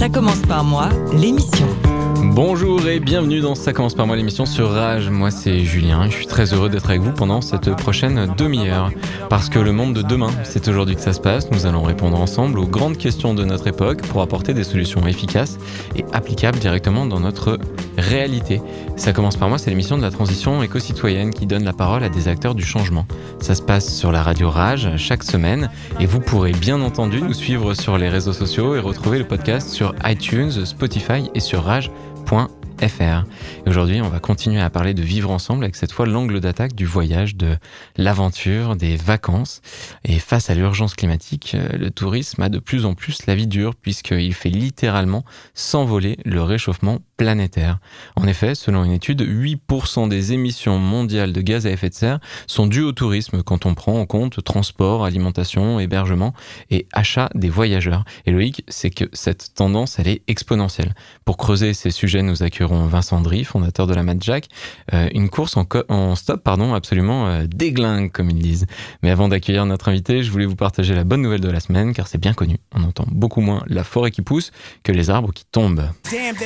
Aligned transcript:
Ça 0.00 0.08
commence 0.08 0.40
par 0.48 0.64
moi, 0.64 0.88
l'émission. 1.12 1.66
Bonjour 2.32 2.86
et 2.86 3.00
bienvenue 3.00 3.40
dans 3.40 3.56
Ça 3.56 3.72
commence 3.72 3.94
par 3.94 4.06
moi 4.06 4.14
l'émission 4.14 4.46
sur 4.46 4.70
Rage. 4.70 5.10
Moi 5.10 5.32
c'est 5.32 5.64
Julien 5.64 6.04
et 6.04 6.10
je 6.10 6.16
suis 6.16 6.26
très 6.28 6.54
heureux 6.54 6.68
d'être 6.68 6.88
avec 6.88 7.00
vous 7.00 7.10
pendant 7.10 7.40
cette 7.40 7.74
prochaine 7.74 8.32
demi-heure. 8.36 8.92
Parce 9.28 9.48
que 9.48 9.58
le 9.58 9.72
monde 9.72 9.94
de 9.94 10.02
demain, 10.02 10.30
c'est 10.44 10.68
aujourd'hui 10.68 10.94
que 10.94 11.00
ça 11.00 11.12
se 11.12 11.20
passe. 11.20 11.50
Nous 11.50 11.66
allons 11.66 11.82
répondre 11.82 12.20
ensemble 12.20 12.60
aux 12.60 12.68
grandes 12.68 12.98
questions 12.98 13.34
de 13.34 13.44
notre 13.44 13.66
époque 13.66 14.02
pour 14.02 14.22
apporter 14.22 14.54
des 14.54 14.62
solutions 14.62 15.04
efficaces 15.08 15.58
et 15.96 16.04
applicables 16.12 16.60
directement 16.60 17.04
dans 17.04 17.18
notre 17.18 17.58
réalité. 17.98 18.62
Ça 18.96 19.12
commence 19.12 19.36
par 19.36 19.48
moi, 19.48 19.58
c'est 19.58 19.70
l'émission 19.70 19.98
de 19.98 20.02
la 20.02 20.10
transition 20.12 20.62
éco-citoyenne 20.62 21.34
qui 21.34 21.46
donne 21.46 21.64
la 21.64 21.72
parole 21.72 22.04
à 22.04 22.08
des 22.08 22.28
acteurs 22.28 22.54
du 22.54 22.64
changement. 22.64 23.06
Ça 23.40 23.56
se 23.56 23.62
passe 23.62 23.92
sur 23.92 24.12
la 24.12 24.22
radio 24.22 24.50
Rage 24.50 24.88
chaque 24.98 25.24
semaine 25.24 25.68
et 25.98 26.06
vous 26.06 26.20
pourrez 26.20 26.52
bien 26.52 26.80
entendu 26.80 27.20
nous 27.22 27.34
suivre 27.34 27.74
sur 27.74 27.98
les 27.98 28.08
réseaux 28.08 28.32
sociaux 28.32 28.76
et 28.76 28.78
retrouver 28.78 29.18
le 29.18 29.24
podcast 29.26 29.70
sur 29.70 29.94
iTunes, 30.06 30.64
Spotify 30.64 31.28
et 31.34 31.40
sur 31.40 31.64
rage.fr. 31.64 31.90
Et 32.82 33.68
aujourd'hui, 33.68 34.00
on 34.00 34.08
va 34.08 34.20
continuer 34.20 34.60
à 34.60 34.70
parler 34.70 34.94
de 34.94 35.02
vivre 35.02 35.30
ensemble 35.30 35.64
avec 35.64 35.76
cette 35.76 35.92
fois 35.92 36.06
l'angle 36.06 36.40
d'attaque 36.40 36.74
du 36.74 36.86
voyage, 36.86 37.36
de 37.36 37.56
l'aventure, 37.96 38.76
des 38.76 38.96
vacances. 38.96 39.60
Et 40.04 40.18
face 40.18 40.48
à 40.48 40.54
l'urgence 40.54 40.94
climatique, 40.94 41.52
euh, 41.54 41.76
le 41.76 41.90
tourisme 41.90 42.42
a 42.42 42.48
de 42.48 42.58
plus 42.58 42.86
en 42.86 42.94
plus 42.94 43.26
la 43.26 43.34
vie 43.34 43.46
dure 43.46 43.74
puisqu'il 43.74 44.32
fait 44.32 44.48
littéralement 44.48 45.24
s'envoler 45.54 46.18
le 46.24 46.42
réchauffement 46.42 47.00
planétaire. 47.20 47.80
En 48.16 48.26
effet, 48.26 48.54
selon 48.54 48.82
une 48.82 48.92
étude, 48.92 49.20
8% 49.20 50.08
des 50.08 50.32
émissions 50.32 50.78
mondiales 50.78 51.34
de 51.34 51.42
gaz 51.42 51.66
à 51.66 51.70
effet 51.70 51.90
de 51.90 51.94
serre 51.94 52.18
sont 52.46 52.66
dues 52.66 52.82
au 52.82 52.92
tourisme 52.92 53.42
quand 53.42 53.66
on 53.66 53.74
prend 53.74 54.00
en 54.00 54.06
compte 54.06 54.42
transport, 54.42 55.04
alimentation, 55.04 55.78
hébergement 55.80 56.32
et 56.70 56.86
achat 56.94 57.28
des 57.34 57.50
voyageurs. 57.50 58.06
Et 58.24 58.30
Loïc, 58.30 58.64
c'est 58.68 58.88
que 58.88 59.04
cette 59.12 59.52
tendance, 59.52 59.98
elle 59.98 60.08
est 60.08 60.22
exponentielle. 60.28 60.94
Pour 61.26 61.36
creuser 61.36 61.74
ces 61.74 61.90
sujets, 61.90 62.22
nous 62.22 62.42
accueillerons 62.42 62.86
Vincent 62.86 63.20
Dry, 63.20 63.44
fondateur 63.44 63.86
de 63.86 63.92
la 63.92 64.02
Mad 64.02 64.22
Jack, 64.22 64.46
euh, 64.94 65.10
une 65.12 65.28
course 65.28 65.58
en, 65.58 66.14
stop 66.14 66.42
pardon, 66.42 66.72
absolument 66.72 67.26
euh, 67.26 67.44
déglingue, 67.46 68.10
comme 68.10 68.30
ils 68.30 68.38
disent. 68.38 68.64
Mais 69.02 69.10
avant 69.10 69.28
d'accueillir 69.28 69.66
notre 69.66 69.90
invité, 69.90 70.22
je 70.22 70.30
voulais 70.30 70.46
vous 70.46 70.56
partager 70.56 70.94
la 70.94 71.04
bonne 71.04 71.20
nouvelle 71.20 71.42
de 71.42 71.50
la 71.50 71.60
semaine, 71.60 71.92
car 71.92 72.06
c'est 72.06 72.16
bien 72.16 72.32
connu. 72.32 72.56
On 72.74 72.82
entend 72.82 73.04
beaucoup 73.10 73.42
moins 73.42 73.62
la 73.66 73.84
forêt 73.84 74.10
qui 74.10 74.22
pousse 74.22 74.52
que 74.82 74.92
les 74.92 75.10
arbres 75.10 75.34
qui 75.34 75.44
tombent. 75.44 75.84
Damned 76.10 76.38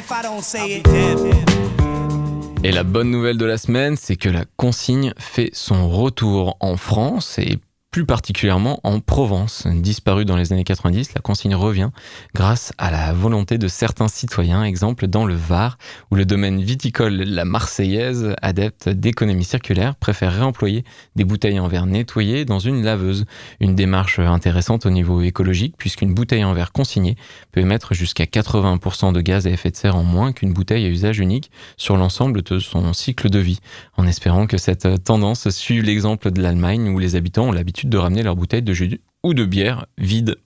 Et 2.62 2.72
la 2.72 2.82
bonne 2.82 3.10
nouvelle 3.10 3.36
de 3.36 3.44
la 3.44 3.58
semaine, 3.58 3.96
c'est 3.96 4.16
que 4.16 4.30
la 4.30 4.44
consigne 4.56 5.12
fait 5.18 5.50
son 5.52 5.90
retour 5.90 6.56
en 6.60 6.78
France 6.78 7.38
et 7.38 7.58
plus 7.94 8.06
particulièrement 8.06 8.80
en 8.82 8.98
Provence. 8.98 9.68
Disparue 9.68 10.24
dans 10.24 10.34
les 10.34 10.52
années 10.52 10.64
90, 10.64 11.14
la 11.14 11.20
consigne 11.20 11.54
revient 11.54 11.90
grâce 12.34 12.72
à 12.76 12.90
la 12.90 13.12
volonté 13.12 13.56
de 13.56 13.68
certains 13.68 14.08
citoyens, 14.08 14.64
exemple 14.64 15.06
dans 15.06 15.24
le 15.24 15.34
Var, 15.34 15.78
où 16.10 16.16
le 16.16 16.24
domaine 16.24 16.60
viticole 16.60 17.22
La 17.22 17.44
Marseillaise, 17.44 18.34
adepte 18.42 18.88
d'économie 18.88 19.44
circulaire, 19.44 19.94
préfère 19.94 20.32
réemployer 20.32 20.82
des 21.14 21.22
bouteilles 21.22 21.60
en 21.60 21.68
verre 21.68 21.86
nettoyées 21.86 22.44
dans 22.44 22.58
une 22.58 22.82
laveuse. 22.82 23.26
Une 23.60 23.76
démarche 23.76 24.18
intéressante 24.18 24.86
au 24.86 24.90
niveau 24.90 25.22
écologique, 25.22 25.76
puisqu'une 25.78 26.14
bouteille 26.14 26.42
en 26.42 26.52
verre 26.52 26.72
consignée 26.72 27.14
peut 27.52 27.60
émettre 27.60 27.94
jusqu'à 27.94 28.24
80% 28.24 29.12
de 29.12 29.20
gaz 29.20 29.46
à 29.46 29.50
effet 29.50 29.70
de 29.70 29.76
serre 29.76 29.94
en 29.94 30.02
moins 30.02 30.32
qu'une 30.32 30.52
bouteille 30.52 30.84
à 30.84 30.88
usage 30.88 31.20
unique 31.20 31.52
sur 31.76 31.96
l'ensemble 31.96 32.42
de 32.42 32.58
son 32.58 32.92
cycle 32.92 33.30
de 33.30 33.38
vie, 33.38 33.60
en 33.96 34.04
espérant 34.08 34.48
que 34.48 34.58
cette 34.58 35.04
tendance 35.04 35.48
suive 35.50 35.84
l'exemple 35.84 36.32
de 36.32 36.42
l'Allemagne 36.42 36.88
où 36.88 36.98
les 36.98 37.14
habitants 37.14 37.44
ont 37.44 37.52
l'habitude 37.52 37.83
de 37.88 37.98
ramener 37.98 38.22
leurs 38.22 38.36
bouteilles 38.36 38.62
de 38.62 38.72
jus 38.72 39.00
ou 39.22 39.34
de 39.34 39.44
bière 39.44 39.86
vides. 39.98 40.36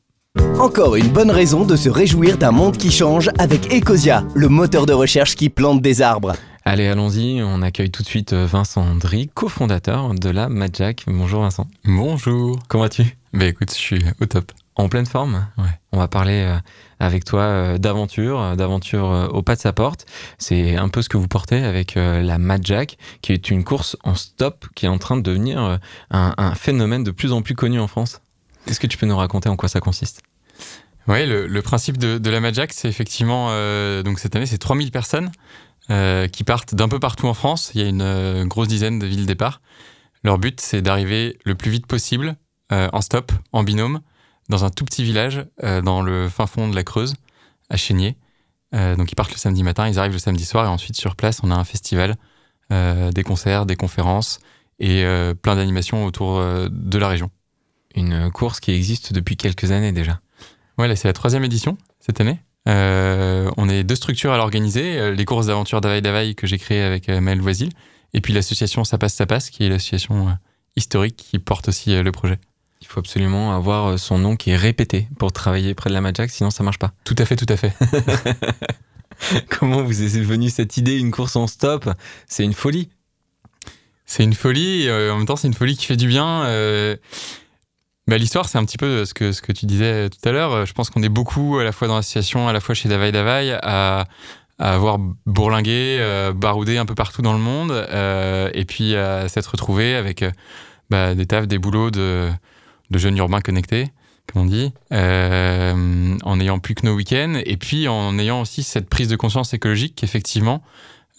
Encore 0.59 0.97
une 0.97 1.09
bonne 1.09 1.31
raison 1.31 1.65
de 1.65 1.76
se 1.76 1.88
réjouir 1.88 2.38
d'un 2.38 2.50
monde 2.50 2.76
qui 2.76 2.91
change 2.91 3.31
avec 3.38 3.72
Ecosia, 3.72 4.25
le 4.34 4.49
moteur 4.49 4.87
de 4.87 4.93
recherche 4.93 5.37
qui 5.37 5.48
plante 5.48 5.82
des 5.82 6.03
arbres. 6.03 6.34
Allez, 6.65 6.87
allons-y, 6.87 7.41
on 7.43 7.62
accueille 7.62 7.91
tout 7.91 8.03
de 8.03 8.09
suite 8.09 8.34
Vincent 8.34 8.94
Dry, 8.97 9.28
cofondateur 9.32 10.15
de 10.15 10.28
la 10.28 10.48
Madjack. 10.48 11.04
Bonjour 11.06 11.41
Vincent. 11.41 11.66
Bonjour. 11.84 12.59
Comment 12.69 12.84
vas-tu? 12.84 13.16
Bah 13.32 13.47
écoute, 13.47 13.71
je 13.71 13.78
suis 13.78 14.04
au 14.21 14.27
top. 14.27 14.53
En 14.78 14.89
pleine 14.89 15.06
forme 15.06 15.47
Ouais. 15.59 15.65
On 15.93 15.99
va 15.99 16.09
parler 16.09 16.43
euh, 16.47 16.56
avec 17.00 17.25
toi 17.25 17.43
euh, 17.43 17.78
d'aventure, 17.78 18.41
euh, 18.41 18.56
d'aventure 18.56 19.11
euh, 19.11 19.27
au 19.28 19.43
pas 19.43 19.56
de 19.56 19.61
sa 19.61 19.72
porte. 19.72 20.06
C'est 20.39 20.77
un 20.77 20.89
peu 20.89 21.03
ce 21.03 21.09
que 21.09 21.16
vous 21.16 21.28
portez 21.28 21.65
avec 21.65 21.94
la 21.97 22.39
Mad 22.39 22.65
Jack, 22.65 22.97
qui 23.21 23.33
est 23.33 23.50
une 23.50 23.65
course 23.65 23.97
en 24.05 24.15
stop 24.15 24.66
qui 24.75 24.87
est 24.87 24.89
en 24.89 24.99
train 24.99 25.16
de 25.16 25.22
devenir 25.22 25.78
un, 26.11 26.34
un 26.37 26.55
phénomène 26.55 27.05
de 27.05 27.11
plus 27.11 27.33
en 27.33 27.43
plus 27.43 27.55
connu 27.55 27.81
en 27.81 27.89
France. 27.89 28.21
Est-ce 28.66 28.81
que 28.81 28.87
tu 28.87 28.99
peux 28.99 29.06
nous 29.06 29.16
raconter 29.16 29.49
en 29.49 29.56
quoi 29.56 29.69
ça 29.69 29.81
consiste? 29.81 30.22
Ouais, 31.06 31.27
le, 31.27 31.47
le 31.47 31.62
principe 31.62 31.97
de, 31.97 32.19
de 32.19 32.31
la 32.31 32.39
Madjack, 32.41 32.72
c'est 32.72 32.89
effectivement, 32.89 33.47
donc 34.03 34.19
cette 34.19 34.37
année, 34.37 34.47
c'est 34.47 34.59
3000 34.59 34.91
personnes 34.91 35.33
qui 35.89 36.45
partent 36.45 36.75
d'un 36.75 36.89
peu 36.89 37.00
partout 37.00 37.27
en 37.27 37.34
France. 37.34 37.71
Il 37.75 37.81
y 37.81 37.84
a 37.84 37.89
une 37.89 38.45
grosse 38.47 38.69
dizaine 38.69 38.99
de 38.99 39.06
villes 39.06 39.27
départ. 39.27 39.60
Leur 40.22 40.39
but, 40.39 40.60
c'est 40.60 40.83
d'arriver 40.83 41.39
le 41.45 41.55
plus 41.55 41.71
vite 41.71 41.87
possible 41.87 42.37
en 42.71 43.00
stop, 43.00 43.33
en 43.53 43.62
binôme, 43.62 44.00
dans 44.48 44.64
un 44.64 44.70
tout 44.70 44.84
petit 44.84 45.04
village 45.04 45.44
euh, 45.62 45.82
dans 45.82 46.03
le 46.03 46.28
fin 46.28 46.47
fond 46.47 46.69
de 46.69 46.75
la 46.75 46.84
Creuse, 46.84 47.14
à 47.70 47.76
Chénier. 47.76 48.16
Euh, 48.75 48.97
donc 48.97 49.10
ils 49.10 49.14
partent 49.14 49.32
le 49.32 49.38
samedi 49.38 49.62
matin, 49.62 49.88
ils 49.88 49.98
arrivent 49.98 50.12
le 50.12 50.19
samedi 50.19 50.44
soir 50.44 50.64
et 50.64 50.69
ensuite 50.69 50.97
sur 50.97 51.16
place, 51.16 51.41
on 51.42 51.50
a 51.50 51.54
un 51.54 51.64
festival, 51.64 52.16
euh, 52.72 53.10
des 53.12 53.22
concerts, 53.22 53.66
des 53.66 53.76
conférences 53.76 54.41
et 54.81 55.04
plein 55.42 55.56
d'animations 55.56 56.04
autour 56.04 56.41
de 56.41 56.98
la 56.98 57.09
région. 57.09 57.32
Une 57.97 58.31
course 58.31 58.60
qui 58.60 58.70
existe 58.70 59.12
depuis 59.12 59.36
quelques 59.36 59.72
années 59.72 59.91
déjà. 59.91 60.20
Ouais, 60.78 60.94
c'est 60.94 61.09
la 61.09 61.12
troisième 61.12 61.42
édition 61.42 61.76
cette 61.98 62.20
année. 62.20 62.38
On 62.65 63.69
est 63.69 63.82
deux 63.82 63.97
structures 63.97 64.30
à 64.30 64.36
l'organiser. 64.36 65.10
Les 65.16 65.25
courses 65.25 65.47
d'aventure 65.47 65.80
d'Availle 65.80 66.00
d'Availle 66.00 66.36
que 66.36 66.47
j'ai 66.47 66.59
créées 66.59 66.82
avec 66.82 67.09
Maël 67.09 67.41
Voisil. 67.41 67.70
Et 68.15 68.20
puis 68.20 68.32
l'association 68.32 68.84
Ça 68.84 68.98
passe, 68.98 69.15
ça 69.15 69.26
passe, 69.26 69.50
qui 69.50 69.65
est 69.65 69.69
l'association 69.69 70.38
historique 70.76 71.16
qui 71.16 71.41
porte 71.41 71.66
aussi 71.66 72.00
le 72.00 72.12
projet. 72.12 72.38
Il 72.88 72.93
faut 72.93 73.00
absolument 73.00 73.54
avoir 73.54 73.87
euh, 73.87 73.97
son 73.99 74.19
nom 74.19 74.34
qui 74.34 74.50
est 74.50 74.56
répété 74.56 75.09
pour 75.19 75.31
travailler 75.31 75.75
près 75.75 75.91
de 75.91 75.94
la 75.94 76.00
Mad 76.00 76.16
Jack, 76.16 76.31
sinon 76.31 76.49
ça 76.50 76.62
marche 76.65 76.78
pas. 76.78 76.93
Tout 77.04 77.15
à 77.19 77.26
fait, 77.26 77.37
tout 77.37 77.47
à 77.50 77.56
fait. 77.59 77.75
Comment 79.50 79.82
vous 79.82 80.03
est 80.03 80.21
venue 80.22 80.49
cette 80.49 80.78
idée, 80.78 80.98
une 80.98 81.10
course 81.10 81.37
en 81.37 81.47
stop? 81.47 81.91
C'est 82.27 82.44
une 82.44 82.54
folie. 82.54 82.88
C'est 84.06 84.25
une 84.25 84.32
folie, 84.32 84.84
et, 84.84 84.88
euh, 84.88 85.12
en 85.12 85.19
même 85.19 85.27
temps, 85.27 85.37
c'est 85.37 85.48
une 85.48 85.54
folie 85.54 85.77
qui 85.77 85.84
fait 85.84 85.97
du 85.97 86.09
bien. 86.09 86.44
euh, 86.44 86.97
bah, 88.06 88.16
L'histoire, 88.16 88.48
c'est 88.48 88.56
un 88.56 88.65
petit 88.65 88.78
peu 88.78 89.04
ce 89.04 89.12
que, 89.12 89.32
ce 89.32 89.43
que 89.43 89.53
tu 89.53 89.66
disais 89.66 90.09
tout 90.09 90.27
à 90.27 90.32
l'heure. 90.32 90.65
Je 90.65 90.72
pense 90.72 90.88
qu'on 90.88 91.03
est 91.03 91.10
beaucoup, 91.10 91.59
à 91.59 91.65
la 91.65 91.72
fois 91.72 91.88
dans 91.88 91.97
l'association, 91.97 92.48
à 92.48 92.54
la 92.54 92.60
fois 92.60 92.75
chez 92.75 92.88
Davaille 92.88 93.12
Davaille, 93.12 93.50
à, 93.50 94.06
à 94.59 94.75
avoir 94.75 94.97
bourlingué, 95.27 95.98
euh, 96.00 96.32
baroudé 96.32 96.78
un 96.78 96.87
peu 96.87 96.94
partout 96.94 97.21
dans 97.21 97.34
le 97.34 97.38
monde, 97.38 97.71
euh, 97.71 98.48
et 98.54 98.65
puis 98.65 98.97
à 98.97 99.28
s'être 99.28 99.48
retrouvé 99.48 99.94
avec 99.94 100.25
bah, 100.88 101.15
des 101.15 101.27
tafs, 101.27 101.47
des 101.47 101.59
boulots 101.59 101.91
de, 101.91 102.30
de 102.91 102.99
jeunes 102.99 103.17
urbains 103.17 103.41
connectés, 103.41 103.89
comme 104.27 104.43
on 104.43 104.47
dit, 104.47 104.73
euh, 104.93 106.17
en 106.23 106.37
n'ayant 106.37 106.59
plus 106.59 106.75
que 106.75 106.87
nos 106.87 106.95
week-ends, 106.95 107.41
et 107.45 107.57
puis 107.57 107.89
en 107.89 108.19
ayant 108.19 108.41
aussi 108.41 108.63
cette 108.63 108.89
prise 108.89 109.09
de 109.09 109.17
conscience 109.17 109.55
écologique 109.55 109.95
qu'effectivement, 109.97 110.63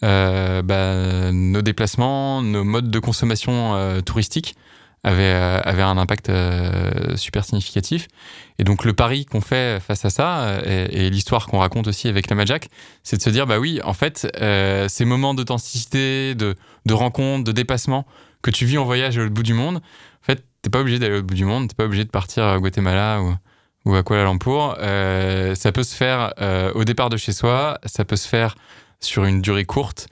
euh, 0.03 0.61
bah, 0.61 1.31
nos 1.33 1.61
déplacements, 1.61 2.41
nos 2.41 2.63
modes 2.63 2.89
de 2.89 2.99
consommation 2.99 3.75
euh, 3.75 3.99
touristique 3.99 4.55
avaient, 5.03 5.23
euh, 5.23 5.61
avaient 5.63 5.81
un 5.83 5.97
impact 5.97 6.31
super 7.15 7.43
significatif. 7.43 8.07
Et 8.59 8.63
donc 8.63 8.85
le 8.85 8.93
pari 8.93 9.25
qu'on 9.25 9.41
fait 9.41 9.81
face 9.81 10.05
à 10.05 10.09
ça, 10.09 10.59
et, 10.65 11.09
l'histoire 11.09 11.47
qu'on 11.47 11.59
raconte 11.59 11.87
aussi 11.87 12.07
avec 12.07 12.29
la 12.29 12.35
Majak, 12.35 12.69
c'est 13.03 13.17
de 13.17 13.21
se 13.21 13.29
dire, 13.29 13.47
bah 13.47 13.59
oui, 13.59 13.79
en 13.83 13.93
fait, 13.93 14.27
ces 14.89 15.05
moments 15.05 15.33
d'authenticité, 15.33 16.35
de, 16.35 16.55
de 16.85 17.43
de 17.43 17.51
dépassement 17.51 18.05
que 18.41 18.51
tu 18.51 18.65
vis 18.65 18.77
en 18.77 18.85
voyage 18.85 19.17
l'autre 19.17 19.33
bout 19.33 19.43
du 19.43 19.53
monde, 19.53 19.81
en 20.21 20.25
fait, 20.25 20.43
t'es 20.61 20.69
pas 20.69 20.79
obligé 20.79 20.99
d'aller 20.99 21.13
l'autre 21.13 21.27
bout 21.27 21.35
du 21.35 21.45
monde, 21.45 21.69
t'es 21.69 21.75
pas 21.75 21.85
obligé 21.85 22.03
de 22.03 22.09
partir 22.09 22.43
à 22.43 22.59
Guatemala 22.59 23.21
ou, 23.85 23.95
à 23.95 24.03
Kuala 24.03 24.25
Lumpur. 24.25 24.75
Euh, 24.79 25.55
ça 25.55 25.71
peut 25.71 25.83
se 25.83 25.95
faire 25.95 26.33
euh, 26.39 26.71
au 26.75 26.83
départ 26.83 27.09
de 27.09 27.17
chez 27.17 27.31
soi, 27.31 27.79
ça 27.85 28.05
peut 28.05 28.15
se 28.15 28.27
faire 28.27 28.55
sur 28.99 29.25
une 29.25 29.41
durée 29.41 29.65
courte. 29.65 30.07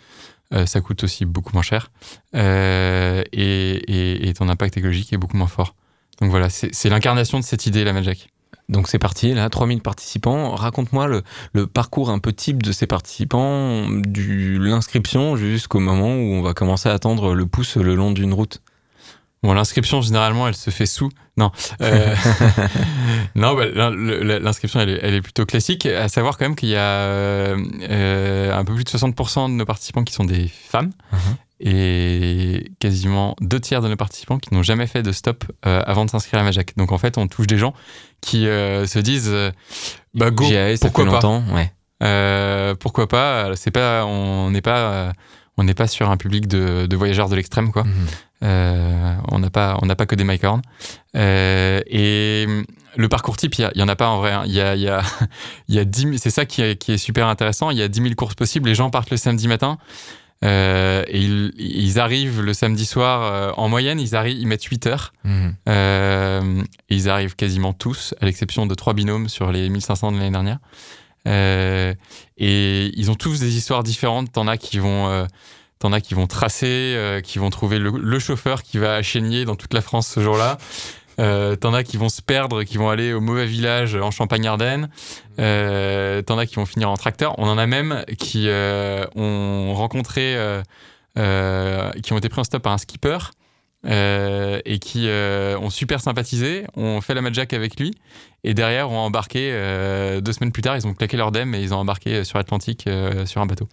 euh, 0.53 0.65
ça 0.65 0.81
coûte 0.81 1.03
aussi 1.03 1.25
beaucoup 1.25 1.51
moins 1.53 1.61
cher 1.61 1.91
et, 2.33 3.23
ton 4.37 4.49
impact 4.49 4.77
écologique 4.77 5.11
est 5.13 5.17
beaucoup 5.17 5.37
moins 5.37 5.47
fort. 5.47 5.75
Donc 6.21 6.31
voilà, 6.31 6.49
c'est 6.49 6.89
l'incarnation 6.89 7.39
de 7.39 7.43
cette 7.43 7.65
idée, 7.65 7.83
la 7.83 7.93
Magic. 7.93 8.29
Donc 8.69 8.89
c'est 8.89 8.99
parti, 8.99 9.33
là, 9.33 9.49
3000 9.49 9.81
participants. 9.81 10.53
Raconte-moi 10.53 11.07
le, 11.53 11.67
parcours 11.67 12.09
un 12.09 12.19
peu 12.19 12.33
type 12.33 12.61
de 12.61 12.71
ces 12.71 12.85
participants, 12.85 13.87
du 13.89 14.59
l'inscription 14.59 15.37
jusqu'au 15.37 15.79
moment 15.79 16.15
où 16.15 16.33
on 16.33 16.41
va 16.41 16.53
commencer 16.53 16.89
à 16.89 16.93
attendre 16.93 17.33
le 17.33 17.45
pouce 17.45 17.77
le 17.77 17.95
long 17.95 18.11
d'une 18.11 18.33
route. 18.33 18.61
Bon, 19.43 19.53
l'inscription, 19.53 20.01
généralement, 20.01 20.47
elle 20.47 20.55
se 20.55 20.69
fait 20.71 20.85
sous. 20.87 21.09
Non. 21.37 21.51
Euh, 21.81 22.15
non, 23.35 23.53
bah, 23.55 23.65
l'inscription, 24.39 24.79
elle, 24.79 24.89
est- 24.89 24.99
elle 25.03 25.13
est 25.13 25.21
plutôt 25.21 25.45
classique. 25.45 25.85
À 25.85 26.09
savoir 26.09 26.37
quand 26.37 26.45
même 26.45 26.55
qu'il 26.55 26.69
y 26.69 26.75
a 26.75 26.79
euh, 26.79 28.51
un 28.53 28.65
peu 28.65 28.73
plus 28.73 28.83
de 28.83 28.89
60% 28.89 29.49
de 29.49 29.53
nos 29.53 29.65
participants 29.65 30.03
qui 30.03 30.13
sont 30.13 30.25
des 30.25 30.47
femmes 30.47 30.91
et 31.59 32.71
quasiment 32.79 33.35
deux 33.41 33.59
tiers 33.59 33.81
de 33.81 33.87
nos 33.87 33.95
participants 33.95 34.37
qui 34.37 34.53
n'ont 34.53 34.63
jamais 34.63 34.87
fait 34.87 35.01
de 35.03 35.11
stop 35.11 35.43
euh, 35.65 35.81
avant 35.85 36.05
de 36.05 36.09
s'inscrire 36.09 36.39
à 36.39 36.43
Majac. 36.43 36.73
Donc 36.77 36.91
en 36.91 36.97
fait, 36.97 37.17
on 37.17 37.27
touche 37.27 37.47
des 37.47 37.57
gens 37.57 37.73
qui 38.21 38.43
se 38.45 38.99
disent 38.99 39.33
bah 40.13 40.31
go, 40.31 40.43
ça 40.45 40.75
pourquoi 40.81 41.03
fait 41.05 41.09
pas? 41.09 41.15
longtemps, 41.15 41.43
ouais. 41.53 41.71
Euh, 42.03 42.75
pourquoi 42.75 43.07
pas? 43.07 43.55
C'est 43.55 43.71
pas, 43.71 44.05
on 44.05 44.51
n'est 44.51 44.61
pas, 44.61 45.13
on 45.57 45.63
n'est 45.63 45.73
pas 45.73 45.87
sur 45.87 46.09
un 46.09 46.17
public 46.17 46.47
de, 46.47 46.85
de 46.85 46.95
voyageurs 46.95 47.29
de 47.29 47.35
l'extrême, 47.35 47.71
quoi. 47.71 47.83
Mhm. 47.83 47.91
Euh, 48.43 49.15
on 49.31 49.39
n'a 49.39 49.49
pas, 49.49 49.77
on 49.81 49.87
n'a 49.87 49.95
pas 49.95 50.05
que 50.05 50.13
des 50.15 50.23
mycorns. 50.23 50.61
Euh, 51.15 51.81
et 51.87 52.45
le 52.95 53.09
parcours 53.09 53.35
type, 53.37 53.55
il 53.57 53.69
y 53.75 53.79
y, 53.79 53.83
en 53.83 53.87
a 53.87 53.95
pas 53.95 54.09
en 54.09 54.19
vrai. 54.19 54.31
hein. 54.31 54.43
Il 54.45 54.53
y 54.53 54.61
a, 54.61 54.75
il 54.75 54.81
y 54.81 54.87
a, 54.89 55.01
il 55.67 55.75
y 55.75 55.79
a 55.79 55.85
10 55.85 56.01
000 56.01 56.13
c'est 56.17 56.29
ça 56.29 56.45
qui 56.45 56.61
est, 56.61 56.75
qui 56.77 56.91
est 56.91 56.97
super 56.99 57.27
intéressant. 57.27 57.71
Il 57.71 57.77
y 57.77 57.81
a 57.81 57.87
10 57.87 58.01
000 58.01 58.13
courses 58.15 58.35
possibles. 58.35 58.69
Les 58.69 58.75
gens 58.75 58.89
partent 58.91 59.09
le 59.09 59.17
samedi 59.17 59.47
matin. 59.47 59.79
euh, 60.45 61.03
et 61.07 61.19
ils, 61.19 61.51
ils 61.57 61.99
arrivent 61.99 62.41
le 62.43 62.53
samedi 62.53 62.85
soir, 62.85 63.23
euh, 63.23 63.51
en 63.57 63.69
moyenne, 63.69 63.99
ils, 63.99 64.15
arrivent, 64.15 64.37
ils 64.39 64.45
mettent 64.47 64.63
8 64.65 64.85
heures. 64.85 65.13
Mhm. 65.23 66.63
Ils 66.89 67.09
arrivent 67.09 67.35
quasiment 67.35 67.73
tous, 67.73 68.13
à 68.21 68.25
l'exception 68.25 68.67
de 68.67 68.75
trois 68.75 68.93
binômes 68.93 69.29
sur 69.29 69.51
les 69.51 69.67
1500 69.69 70.11
de 70.11 70.17
l'année 70.17 70.29
dernière. 70.31 70.59
Euh, 71.27 71.93
et 72.37 72.91
ils 72.95 73.11
ont 73.11 73.15
tous 73.15 73.39
des 73.39 73.57
histoires 73.57 73.83
différentes. 73.83 74.31
T'en 74.31 74.47
as 74.47 74.57
qui 74.57 74.79
vont, 74.79 75.07
euh, 75.07 75.25
t'en 75.79 75.91
as 75.91 76.01
qui 76.01 76.13
vont 76.13 76.27
tracer, 76.27 76.93
euh, 76.95 77.21
qui 77.21 77.39
vont 77.39 77.49
trouver 77.49 77.79
le, 77.79 78.19
chauffeur 78.19 78.63
qui 78.63 78.77
va 78.77 79.01
chénier 79.01 79.45
dans 79.45 79.55
toute 79.55 79.73
la 79.73 79.81
France 79.81 80.07
ce 80.07 80.21
jour-là. 80.21 80.57
T'en 81.17 81.73
as 81.73 81.83
qui 81.83 81.97
vont 81.97 82.09
se 82.09 82.21
perdre, 82.21 82.63
qui 82.63 82.77
vont 82.77 82.89
aller 82.89 83.11
au 83.13 83.21
mauvais 83.21 83.47
village 83.47 83.95
en 83.95 84.11
Champagne-Ardenne. 84.11 84.89
T'en 85.37 86.37
as 86.37 86.45
qui 86.45 86.55
vont 86.55 86.65
finir 86.65 86.89
en 86.89 86.97
tracteur. 86.97 87.37
On 87.39 87.47
en 87.47 87.57
a 87.57 87.65
même 87.65 88.05
qui 88.19 88.47
ont 88.49 89.73
rencontré, 89.73 90.37
qui 91.15 92.13
ont 92.13 92.17
été 92.17 92.29
pris 92.29 92.41
en 92.41 92.43
stop 92.43 92.61
par 92.61 92.73
un 92.73 92.77
skipper 92.77 93.17
et 93.83 94.79
qui 94.79 95.07
ont 95.09 95.71
super 95.71 96.01
sympathisé, 96.01 96.67
ont 96.75 97.01
fait 97.01 97.15
la 97.15 97.21
Madjack 97.21 97.51
avec 97.53 97.79
lui 97.79 97.95
et 98.47 98.53
derrière 98.53 98.89
ont 98.89 98.97
embarqué 98.97 99.49
euh, 99.51 100.21
deux 100.21 100.31
semaines 100.31 100.53
plus 100.53 100.61
tard, 100.61 100.77
ils 100.77 100.87
ont 100.87 100.93
claqué 100.93 101.17
leur 101.17 101.33
dem 101.33 101.53
et 101.53 101.61
ils 101.61 101.73
ont 101.73 101.77
embarqué 101.77 102.23
sur 102.23 102.37
l'Atlantique 102.37 102.85
euh, 102.87 103.25
sur 103.25 103.41
un 103.41 103.45
bateau. 103.45 103.67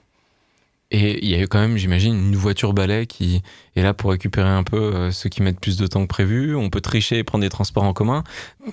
Et 0.91 1.25
il 1.25 1.31
y 1.31 1.37
a 1.37 1.41
eu 1.41 1.47
quand 1.47 1.61
même, 1.61 1.77
j'imagine, 1.77 2.13
une 2.13 2.35
voiture 2.35 2.73
balai 2.73 3.07
qui 3.07 3.41
est 3.77 3.83
là 3.83 3.95
pour 3.95 4.11
récupérer 4.11 4.49
un 4.49 4.65
peu 4.65 4.77
euh, 4.77 5.11
ceux 5.13 5.29
qui 5.29 5.43
mettent 5.43 5.61
plus 5.61 5.77
de 5.77 5.87
temps 5.87 6.03
que 6.03 6.09
prévu. 6.09 6.57
On 6.57 6.71
peut 6.71 6.81
tricher 6.81 7.19
et 7.19 7.25
prendre 7.25 7.43
des 7.43 7.51
transports 7.51 7.85
en 7.85 7.93
commun. 7.93 8.25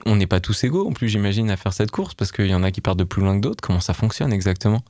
On 0.08 0.16
n'est 0.16 0.26
pas 0.26 0.40
tous 0.40 0.64
égaux, 0.64 0.88
en 0.88 0.92
plus, 0.92 1.08
j'imagine, 1.08 1.52
à 1.52 1.56
faire 1.56 1.72
cette 1.72 1.92
course, 1.92 2.16
parce 2.16 2.32
qu'il 2.32 2.48
y 2.48 2.56
en 2.56 2.64
a 2.64 2.72
qui 2.72 2.82
partent 2.82 3.00
de 3.00 3.04
plus 3.04 3.22
loin 3.22 3.36
que 3.36 3.42
d'autres. 3.42 3.62
Comment 3.62 3.80
ça 3.80 3.94
fonctionne 3.94 4.34
exactement? 4.34 4.84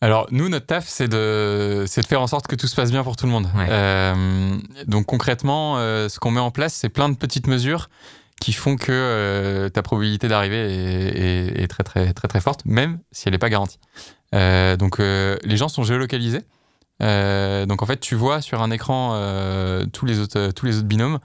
Alors 0.00 0.26
nous, 0.30 0.48
notre 0.48 0.66
taf, 0.66 0.86
c'est 0.86 1.08
de, 1.08 1.84
de 1.84 2.06
faire 2.06 2.20
en 2.20 2.26
sorte 2.26 2.46
que 2.46 2.56
tout 2.56 2.66
se 2.66 2.76
passe 2.76 2.90
bien 2.90 3.02
pour 3.04 3.16
tout 3.16 3.26
le 3.26 3.32
monde. 3.32 3.48
Ouais. 3.54 3.66
Euh, 3.68 4.56
donc 4.86 5.06
concrètement, 5.06 5.78
euh, 5.78 6.08
ce 6.10 6.18
qu'on 6.18 6.30
met 6.30 6.40
en 6.40 6.50
place, 6.50 6.74
c'est 6.74 6.90
plein 6.90 7.08
de 7.08 7.16
petites 7.16 7.46
mesures 7.46 7.88
qui 8.40 8.52
font 8.52 8.76
que 8.76 8.90
euh, 8.92 9.68
ta 9.70 9.82
probabilité 9.82 10.28
d'arriver 10.28 10.56
est, 10.58 11.18
est- 11.18 11.62
est 11.62 11.66
très 11.68 11.82
très 11.84 12.12
très 12.12 12.28
très 12.28 12.40
forte, 12.40 12.60
même 12.66 12.98
si 13.12 13.28
elle 13.28 13.32
n'est 13.32 13.38
pas 13.38 13.48
garantie. 13.50 13.78
Euh, 14.34 14.76
donc 14.76 15.00
euh, 15.00 15.36
les 15.44 15.56
gens 15.56 15.68
sont 15.68 15.82
géolocalisés. 15.84 16.42
Donc 17.00 17.82
en 17.82 17.86
fait, 17.86 17.98
tu 18.00 18.14
vois 18.14 18.40
sur 18.40 18.62
un 18.62 18.70
écran 18.70 19.12
tous 19.92 20.06
les 20.06 20.18
autres 20.20 20.50
tous 20.52 20.66
les 20.66 20.78
autres 20.78 20.86
binômes. 20.86 21.18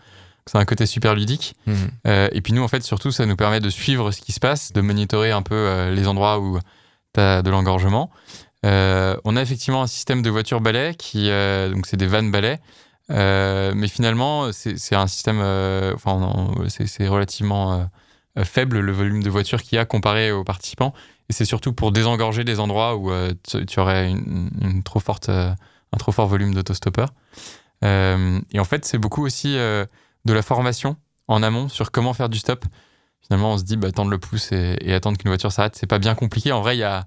C'est 0.45 0.57
un 0.57 0.65
côté 0.65 0.85
super 0.87 1.13
ludique. 1.13 1.55
Euh, 2.07 2.27
et 2.31 2.41
puis 2.41 2.53
nous, 2.53 2.63
en 2.63 2.67
fait, 2.67 2.81
surtout, 2.81 3.11
ça 3.11 3.27
nous 3.27 3.35
permet 3.35 3.59
de 3.59 3.69
suivre 3.69 4.09
ce 4.11 4.19
qui 4.21 4.31
se 4.31 4.39
passe, 4.39 4.73
de 4.73 4.81
monitorer 4.81 5.29
un 5.31 5.43
peu 5.43 5.89
les 5.91 6.07
endroits 6.07 6.39
où 6.39 6.57
tu 7.13 7.19
as 7.21 7.41
de 7.43 7.49
l'engorgement. 7.51 8.09
On 8.63 9.35
a 9.35 9.41
effectivement 9.41 9.83
un 9.83 9.87
système 9.87 10.21
de 10.23 10.29
voitures 10.29 10.59
balais 10.61 10.95
qui, 10.97 11.29
donc 11.71 11.85
c'est 11.85 11.97
des 11.97 12.07
vannes 12.07 12.31
balais, 12.31 12.59
Euh, 13.11 13.73
mais 13.75 13.87
finalement, 13.87 14.51
c'est 14.51 14.95
un 14.95 15.07
système, 15.07 15.39
euh, 15.41 15.93
enfin, 15.95 16.53
c'est 16.67 17.07
relativement 17.07 17.89
euh, 18.37 18.43
faible 18.43 18.79
le 18.79 18.91
volume 18.91 19.23
de 19.23 19.29
voitures 19.29 19.61
qu'il 19.61 19.77
y 19.77 19.79
a 19.79 19.85
comparé 19.85 20.31
aux 20.31 20.43
participants. 20.43 20.93
Et 21.29 21.33
c'est 21.33 21.45
surtout 21.45 21.73
pour 21.73 21.91
désengorger 21.91 22.43
des 22.43 22.59
endroits 22.59 22.95
où 22.95 23.11
tu, 23.67 23.79
aurais 23.79 24.09
une, 24.09 24.81
trop 24.83 24.99
forte, 24.99 25.29
un 25.29 25.55
trop 25.97 26.11
fort 26.11 26.27
volume 26.27 26.53
d'autostoppeurs. 26.53 27.13
Et 27.83 28.59
en 28.59 28.63
fait, 28.63 28.85
c'est 28.85 28.97
beaucoup 28.97 29.23
aussi 29.23 29.53
de 29.53 30.33
la 30.33 30.41
formation 30.41 30.97
en 31.27 31.43
amont 31.43 31.69
sur 31.69 31.91
comment 31.91 32.13
faire 32.13 32.29
du 32.29 32.39
stop. 32.39 32.65
Finalement, 33.21 33.53
on 33.53 33.57
se 33.59 33.63
dit, 33.63 33.77
bah, 33.77 33.91
tendre 33.91 34.09
le 34.09 34.17
pouce 34.17 34.51
et, 34.51 34.91
attendre 34.91 35.19
qu'une 35.19 35.29
voiture 35.29 35.51
s'arrête, 35.51 35.75
c'est 35.75 35.85
pas 35.85 35.99
bien 35.99 36.15
compliqué. 36.15 36.51
En 36.51 36.61
vrai, 36.61 36.75
il 36.75 36.79
y 36.79 36.83
a, 36.83 37.05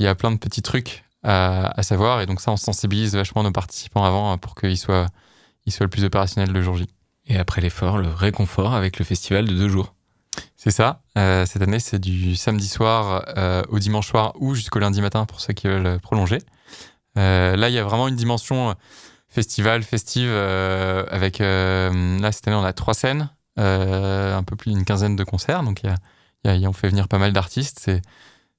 y 0.00 0.06
a 0.06 0.14
plein 0.14 0.30
de 0.30 0.36
petits 0.36 0.60
trucs 0.60 1.04
à, 1.22 1.72
à 1.78 1.82
savoir. 1.82 2.20
Et 2.20 2.26
donc, 2.26 2.42
ça, 2.42 2.52
on 2.52 2.58
sensibilise 2.58 3.14
vachement 3.14 3.42
nos 3.42 3.52
participants 3.52 4.04
avant 4.04 4.32
hein, 4.32 4.36
pour 4.36 4.54
qu'ils 4.54 4.76
soient, 4.76 5.06
ils 5.66 5.72
soient 5.72 5.84
le 5.86 5.90
plus 5.90 6.04
opérationnels 6.04 6.52
le 6.52 6.62
jour 6.62 6.76
J. 6.76 6.88
Et 7.26 7.36
après 7.38 7.60
l'effort, 7.60 7.98
le 7.98 8.08
réconfort 8.08 8.74
avec 8.74 8.98
le 8.98 9.04
festival 9.04 9.46
de 9.46 9.52
deux 9.54 9.68
jours. 9.68 9.94
C'est 10.56 10.70
ça. 10.70 11.02
Euh, 11.18 11.44
cette 11.46 11.62
année, 11.62 11.78
c'est 11.78 11.98
du 11.98 12.36
samedi 12.36 12.66
soir 12.68 13.24
euh, 13.36 13.62
au 13.68 13.78
dimanche 13.78 14.08
soir 14.08 14.32
ou 14.40 14.54
jusqu'au 14.54 14.78
lundi 14.78 15.00
matin 15.00 15.24
pour 15.26 15.40
ceux 15.40 15.52
qui 15.52 15.66
veulent 15.68 16.00
prolonger. 16.00 16.38
Euh, 17.18 17.56
là, 17.56 17.68
il 17.68 17.74
y 17.74 17.78
a 17.78 17.84
vraiment 17.84 18.08
une 18.08 18.16
dimension 18.16 18.74
festival, 19.28 19.82
festive, 19.82 20.30
avec... 20.30 21.38
là, 21.38 22.32
cette 22.32 22.48
année, 22.48 22.56
on 22.56 22.64
a 22.64 22.72
trois 22.72 22.94
scènes, 22.94 23.30
un 23.56 24.42
peu 24.44 24.56
plus 24.56 24.72
d'une 24.72 24.84
quinzaine 24.84 25.16
de 25.16 25.24
concerts. 25.24 25.62
Donc, 25.62 25.82
il 25.82 25.86
y 25.86 25.88
a, 25.90 25.94
il 26.44 26.48
y 26.48 26.50
a- 26.50 26.56
il 26.56 26.62
y 26.62 26.66
a- 26.66 26.68
on 26.68 26.72
fait 26.72 26.88
venir 26.88 27.08
pas 27.08 27.18
mal 27.18 27.32
d'artistes. 27.32 27.78
C'est... 27.82 28.02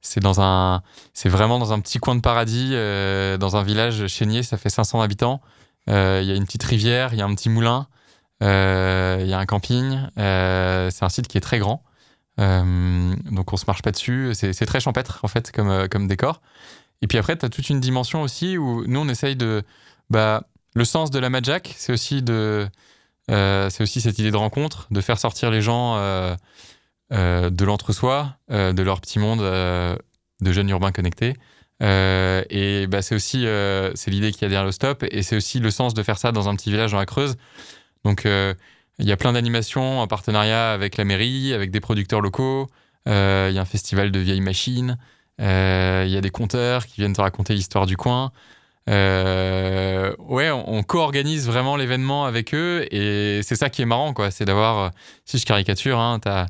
C'est 0.05 0.19
dans 0.19 0.41
un, 0.41 0.81
c'est 1.13 1.29
vraiment 1.29 1.59
dans 1.59 1.71
un 1.71 1.79
petit 1.79 1.97
coin 1.97 2.13
de 2.13 2.19
paradis, 2.19 2.71
dans 2.71 3.55
un 3.55 3.63
village 3.63 4.05
chénier, 4.07 4.43
ça 4.43 4.57
fait 4.57 4.69
500 4.69 4.99
habitants. 4.99 5.39
Euh, 5.89 6.19
Il 6.23 6.29
y 6.29 6.31
a 6.31 6.35
une 6.35 6.45
petite 6.45 6.63
rivière, 6.63 7.13
il 7.13 7.19
y 7.19 7.21
a 7.21 7.25
un 7.25 7.35
petit 7.35 7.49
moulin, 7.49 7.87
euh, 8.41 9.19
il 9.21 9.27
y 9.27 9.33
a 9.33 9.39
un 9.39 9.45
camping. 9.45 9.99
euh, 10.17 10.89
c'est 10.89 11.03
un 11.03 11.09
site 11.09 11.27
qui 11.27 11.37
est 11.37 11.41
très 11.41 11.59
grand. 11.59 11.83
Donc 12.37 13.53
on 13.53 13.57
se 13.57 13.65
marche 13.67 13.81
pas 13.81 13.91
dessus. 13.91 14.31
C'est 14.33 14.65
très 14.65 14.79
champêtre 14.79 15.19
en 15.23 15.27
fait 15.27 15.51
comme, 15.51 16.07
décor. 16.07 16.41
Et 17.01 17.07
puis 17.07 17.17
après, 17.17 17.37
tu 17.37 17.45
as 17.45 17.49
toute 17.49 17.69
une 17.69 17.79
dimension 17.79 18.21
aussi 18.21 18.57
où 18.57 18.85
nous 18.87 18.99
on 18.99 19.07
essaye 19.09 19.35
de. 19.35 19.63
Bah, 20.09 20.43
le 20.75 20.85
sens 20.85 21.11
de 21.11 21.19
la 21.19 21.29
Madjack, 21.29 21.73
c'est 21.77 21.93
aussi 21.93 22.21
de. 22.23 22.67
c'est 23.27 23.81
aussi 23.81 24.01
cette 24.01 24.19
idée 24.19 24.31
de 24.31 24.37
rencontre, 24.37 24.87
de 24.91 25.01
faire 25.01 25.19
sortir 25.19 25.51
les 25.51 25.61
gens 25.61 25.97
de 27.11 27.65
l'entre-soi, 27.65 28.37
de 28.49 28.81
leur 28.81 29.01
petit 29.01 29.19
monde 29.19 29.41
de 29.41 30.51
jeunes 30.51 30.69
urbains 30.69 30.91
connectés. 30.91 31.35
Euh, 31.83 32.43
et 32.49 32.87
bah, 32.87 33.01
c'est 33.01 33.13
aussi 33.13 33.45
euh, 33.45 33.91
l'idée 34.07 34.31
qu'il 34.31 34.43
y 34.43 34.45
a 34.45 34.49
derrière 34.49 34.65
le 34.65 34.71
stop, 34.71 35.03
et 35.11 35.21
c'est 35.21 35.35
aussi 35.35 35.59
le 35.59 35.69
sens 35.69 35.93
de 35.93 36.01
faire 36.01 36.17
ça 36.17 36.31
dans 36.31 36.47
un 36.47 36.55
petit 36.55 36.71
village 36.71 36.91
dans 36.91 36.97
la 36.97 37.05
Creuse. 37.05 37.35
Donc 38.05 38.25
euh, 38.25 38.53
il 38.99 39.05
y 39.05 39.11
a 39.11 39.17
plein 39.17 39.33
d'animations 39.33 39.99
en 39.99 40.07
partenariat 40.07 40.71
avec 40.71 40.97
la 40.97 41.03
mairie, 41.03 41.53
avec 41.53 41.71
des 41.71 41.79
producteurs 41.79 42.21
locaux. 42.21 42.69
Il 43.05 43.11
y 43.11 43.57
a 43.57 43.61
un 43.61 43.65
festival 43.65 44.11
de 44.11 44.19
vieilles 44.19 44.41
machines. 44.41 44.97
Il 45.39 45.43
y 46.09 46.17
a 46.17 46.21
des 46.21 46.29
conteurs 46.29 46.85
qui 46.85 47.01
viennent 47.01 47.13
te 47.13 47.21
raconter 47.21 47.53
l'histoire 47.53 47.85
du 47.85 47.97
coin. 47.97 48.31
Ouais, 48.87 50.51
on, 50.51 50.73
on 50.73 50.83
co-organise 50.83 51.47
vraiment 51.47 51.75
l'événement 51.75 52.25
avec 52.25 52.53
eux 52.53 52.87
et 52.91 53.41
c'est 53.43 53.55
ça 53.55 53.69
qui 53.69 53.81
est 53.81 53.85
marrant, 53.85 54.13
quoi. 54.13 54.31
C'est 54.31 54.45
d'avoir, 54.45 54.91
si 55.25 55.37
je 55.37 55.45
caricature, 55.45 55.99
hein, 55.99 56.19
t'as 56.21 56.45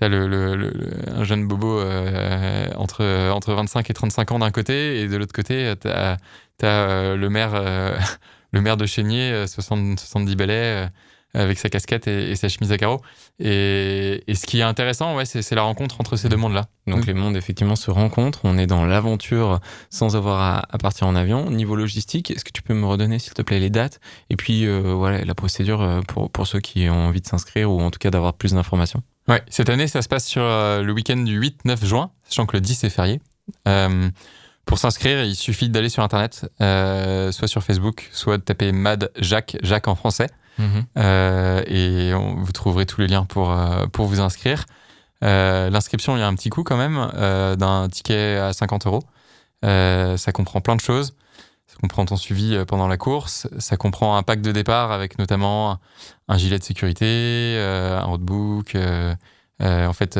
as 0.00 0.08
le, 0.08 0.26
le- 0.26 0.72
un 1.14 1.24
jeune 1.24 1.46
bobo 1.46 1.78
euh, 1.80 2.66
entre, 2.76 3.04
entre 3.30 3.52
25 3.54 3.88
et 3.90 3.94
35 3.94 4.32
ans 4.32 4.38
d'un 4.40 4.50
côté 4.50 5.00
et 5.00 5.08
de 5.08 5.16
l'autre 5.16 5.32
côté, 5.34 5.72
t'as 5.80 6.16
as, 6.62 7.14
le 7.16 7.28
maire, 7.28 7.52
euh, 7.54 7.96
le 8.52 8.60
maire 8.60 8.76
de 8.76 8.86
Chénier, 8.86 9.30
euh, 9.32 9.46
60, 9.46 9.98
70 10.00 10.36
balais, 10.36 10.52
euh, 10.54 10.86
avec 11.34 11.58
sa 11.58 11.70
casquette 11.70 12.08
et, 12.08 12.30
et 12.30 12.36
sa 12.36 12.48
chemise 12.50 12.72
à 12.72 12.76
carreaux. 12.78 13.00
Et, 13.38 14.22
et 14.26 14.34
ce 14.34 14.46
qui 14.46 14.58
est 14.60 14.62
intéressant, 14.62 15.16
ouais, 15.16 15.24
c'est 15.24 15.54
la 15.54 15.62
rencontre 15.62 15.98
entre 16.00 16.16
ces 16.16 16.28
deux 16.28 16.36
mondes-là. 16.36 16.66
Donc 16.86 17.04
Mm. 17.04 17.06
les 17.06 17.14
mondes 17.14 17.36
effectivement 17.36 17.74
se 17.76 17.90
rencontrent, 17.90 18.40
on 18.44 18.58
est 18.58 18.66
dans 18.66 18.84
l'aventure 18.84 19.60
sans 19.88 20.14
avoir 20.14 20.40
à, 20.40 20.62
à 20.70 20.78
partir 20.78 21.06
en 21.06 21.14
avion. 21.14 21.50
Niveau 21.50 21.74
logistique, 21.74 22.30
est-ce 22.30 22.44
que 22.44 22.50
tu 22.52 22.60
peux 22.62 22.74
me 22.74 22.84
redonner 22.86 23.18
s'il 23.18 23.32
te 23.32 23.40
plaît 23.42 23.60
les 23.60 23.70
dates? 23.70 23.98
Et 24.30 24.36
puis 24.36 24.66
euh, 24.66 24.80
voilà 24.94 25.24
la 25.24 25.34
procédure 25.34 25.80
euh, 25.80 26.00
pour, 26.02 26.30
pour 26.30 26.46
ceux 26.46 26.60
qui 26.60 26.88
ont 26.90 27.06
envie 27.08 27.20
de 27.22 27.26
s'inscrire 27.26 27.70
ou 27.72 27.80
en 27.80 27.90
tout 27.90 27.98
cas 27.98 28.10
d'avoir 28.10 28.34
plus 28.34 28.52
d'informations 28.52 29.02
Cette 29.48 29.68
année, 29.70 29.86
ça 29.86 30.02
se 30.02 30.08
passe 30.08 30.26
sur 30.26 30.42
euh, 30.42 30.82
le 30.82 30.92
week-end 30.92 31.16
du 31.16 31.40
8-9 31.40 31.84
juin, 31.84 32.10
sachant 32.24 32.46
que 32.46 32.56
le 32.56 32.60
10 32.60 32.84
est 32.84 32.90
férié. 32.90 33.20
Euh, 33.68 34.08
Pour 34.66 34.78
s'inscrire, 34.78 35.24
il 35.24 35.34
suffit 35.34 35.68
d'aller 35.68 35.88
sur 35.88 36.02
Internet, 36.02 36.48
euh, 36.60 37.32
soit 37.32 37.48
sur 37.48 37.62
Facebook, 37.64 38.08
soit 38.12 38.38
de 38.38 38.42
taper 38.42 38.70
Mad 38.72 39.10
Jacques, 39.18 39.56
Jacques 39.62 39.88
en 39.88 39.94
français. 39.96 40.28
Mhm. 40.58 40.84
Et 41.66 42.12
on- 42.14 42.36
vous 42.36 42.52
trouverez 42.52 42.86
tous 42.86 43.00
les 43.00 43.08
liens 43.08 43.24
pour, 43.24 43.56
pour 43.92 44.06
vous 44.06 44.20
inscrire. 44.20 44.64
L'inscription, 45.22 46.16
il 46.16 46.20
y 46.20 46.22
a 46.22 46.26
un 46.26 46.34
petit 46.34 46.50
coût 46.50 46.62
quand 46.62 46.76
même 46.76 47.08
d'un 47.56 47.88
ticket 47.88 48.36
à 48.36 48.52
50 48.52 48.86
euros. 48.86 49.02
Ça 49.62 50.32
comprend 50.32 50.60
plein 50.60 50.76
de 50.76 50.80
choses. 50.80 51.14
Comprend 51.82 52.04
ton 52.04 52.16
suivi 52.16 52.54
euh, 52.54 52.64
pendant 52.64 52.86
la 52.86 52.96
course. 52.96 53.48
Ça 53.58 53.76
comprend 53.76 54.16
un 54.16 54.22
pack 54.22 54.40
de 54.40 54.52
départ 54.52 54.92
avec 54.92 55.18
notamment 55.18 55.80
un 56.28 56.38
gilet 56.38 56.56
de 56.56 56.62
sécurité, 56.62 57.06
euh, 57.08 57.98
un 57.98 58.04
roadbook, 58.04 58.76
euh, 58.76 59.16
en 59.60 59.92
fait 59.92 60.14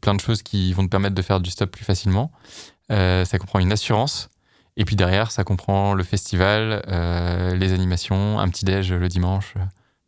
plein 0.00 0.14
de 0.14 0.20
choses 0.20 0.42
qui 0.42 0.74
vont 0.74 0.84
te 0.84 0.90
permettre 0.90 1.14
de 1.14 1.22
faire 1.22 1.40
du 1.40 1.50
stop 1.50 1.70
plus 1.70 1.84
facilement. 1.84 2.30
Ça 2.90 3.38
comprend 3.38 3.58
une 3.58 3.72
assurance. 3.72 4.28
Et 4.76 4.84
puis 4.84 4.96
derrière, 4.96 5.30
ça 5.30 5.44
comprend 5.44 5.94
le 5.94 6.02
festival, 6.02 6.82
les 7.54 7.72
animations, 7.72 8.38
un 8.38 8.48
petit 8.48 8.64
déj 8.64 8.92
le 8.92 9.08
dimanche, 9.08 9.54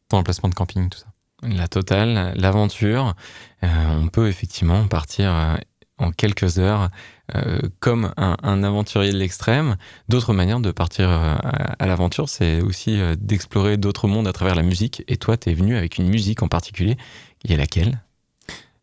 ton 0.09 0.19
emplacement 0.19 0.49
de 0.49 0.55
camping, 0.55 0.89
tout 0.89 0.99
ça. 0.99 1.07
La 1.43 1.69
totale, 1.69 2.33
l'aventure. 2.37 3.15
On 3.63 4.09
peut 4.09 4.29
effectivement 4.29 4.87
partir 4.87 5.59
en 5.99 6.11
quelques 6.13 6.59
heures 6.59 6.89
euh, 7.35 7.61
comme 7.81 8.13
un, 8.17 8.37
un 8.43 8.63
aventurier 8.65 9.13
de 9.13 9.19
l'extrême. 9.19 9.77
D'autres 10.09 10.33
manières 10.33 10.61
de 10.61 10.71
partir 10.71 11.09
euh, 11.11 11.35
à, 11.43 11.75
à 11.79 11.87
l'aventure, 11.87 12.29
c'est 12.29 12.61
aussi 12.63 12.99
euh, 13.01 13.17
d'explorer 13.19 13.77
d'autres 13.77 14.09
mondes 14.09 14.27
à 14.27 14.33
travers 14.33 14.55
la 14.55 14.63
musique. 14.63 15.03
Et 15.09 15.17
toi, 15.17 15.37
tu 15.37 15.51
es 15.51 15.55
venu 15.55 15.77
avec 15.77 15.99
une 15.99 16.09
musique 16.09 16.43
en 16.43 16.49
particulier. 16.49 16.97
Il 17.45 17.51
y 17.51 17.55
a 17.55 17.57
laquelle? 17.57 18.03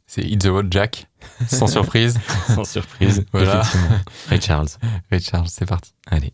C'est 0.07 0.21
Hit 0.21 0.41
the 0.41 0.47
Road 0.47 0.67
Jack, 0.71 1.07
sans 1.47 1.67
surprise. 1.71 2.19
Sans 2.47 2.63
surprise. 2.63 3.25
Voilà. 3.33 3.63
Ray 4.29 4.39
Charles. 4.39 4.69
Ray 5.11 5.21
Charles, 5.21 5.47
c'est 5.49 5.65
parti. 5.65 5.93
Allez. 6.07 6.33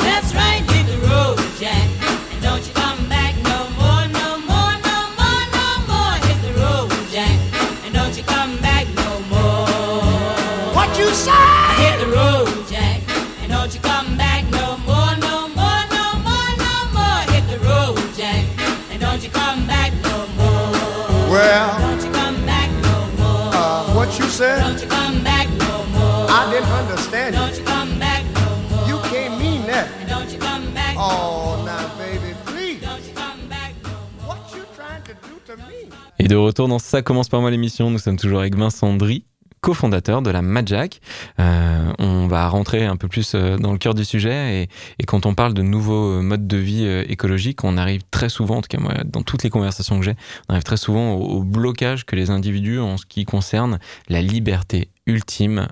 Et 36.19 36.27
de 36.27 36.35
retour 36.35 36.67
dans 36.67 36.79
Ça 36.79 37.01
commence 37.01 37.29
par 37.29 37.41
moi 37.41 37.51
l'émission, 37.51 37.89
nous 37.89 37.99
sommes 37.99 38.17
toujours 38.17 38.39
avec 38.39 38.55
Vincent 38.55 38.93
Dry, 38.95 39.25
cofondateur 39.61 40.21
de 40.21 40.31
la 40.31 40.41
Majak. 40.41 40.99
Euh, 41.39 41.93
on 41.99 42.27
va 42.27 42.47
rentrer 42.49 42.85
un 42.85 42.97
peu 42.97 43.07
plus 43.07 43.33
euh, 43.33 43.57
dans 43.57 43.71
le 43.71 43.77
cœur 43.77 43.93
du 43.93 44.03
sujet 44.03 44.67
et, 44.99 45.03
quand 45.05 45.25
on 45.25 45.35
parle 45.35 45.53
de 45.53 45.61
nouveaux 45.61 46.19
euh, 46.19 46.21
modes 46.21 46.47
de 46.47 46.57
vie 46.57 46.85
écologiques, 47.07 47.63
on 47.63 47.77
arrive 47.77 48.01
très 48.11 48.29
souvent, 48.29 48.57
en 48.57 48.61
tout 48.61 48.69
cas 48.69 48.79
moi, 48.79 48.93
dans 49.05 49.23
toutes 49.23 49.43
les 49.43 49.49
conversations 49.49 49.99
que 49.99 50.05
j'ai, 50.05 50.15
on 50.49 50.53
arrive 50.53 50.63
très 50.63 50.77
souvent 50.77 51.13
au, 51.13 51.37
au 51.37 51.43
blocage 51.43 52.05
que 52.05 52.15
les 52.15 52.29
individus 52.29 52.79
en 52.79 52.97
ce 52.97 53.05
qui 53.05 53.25
concerne 53.25 53.79
la 54.09 54.21
liberté 54.21 54.89
ultime 55.05 55.67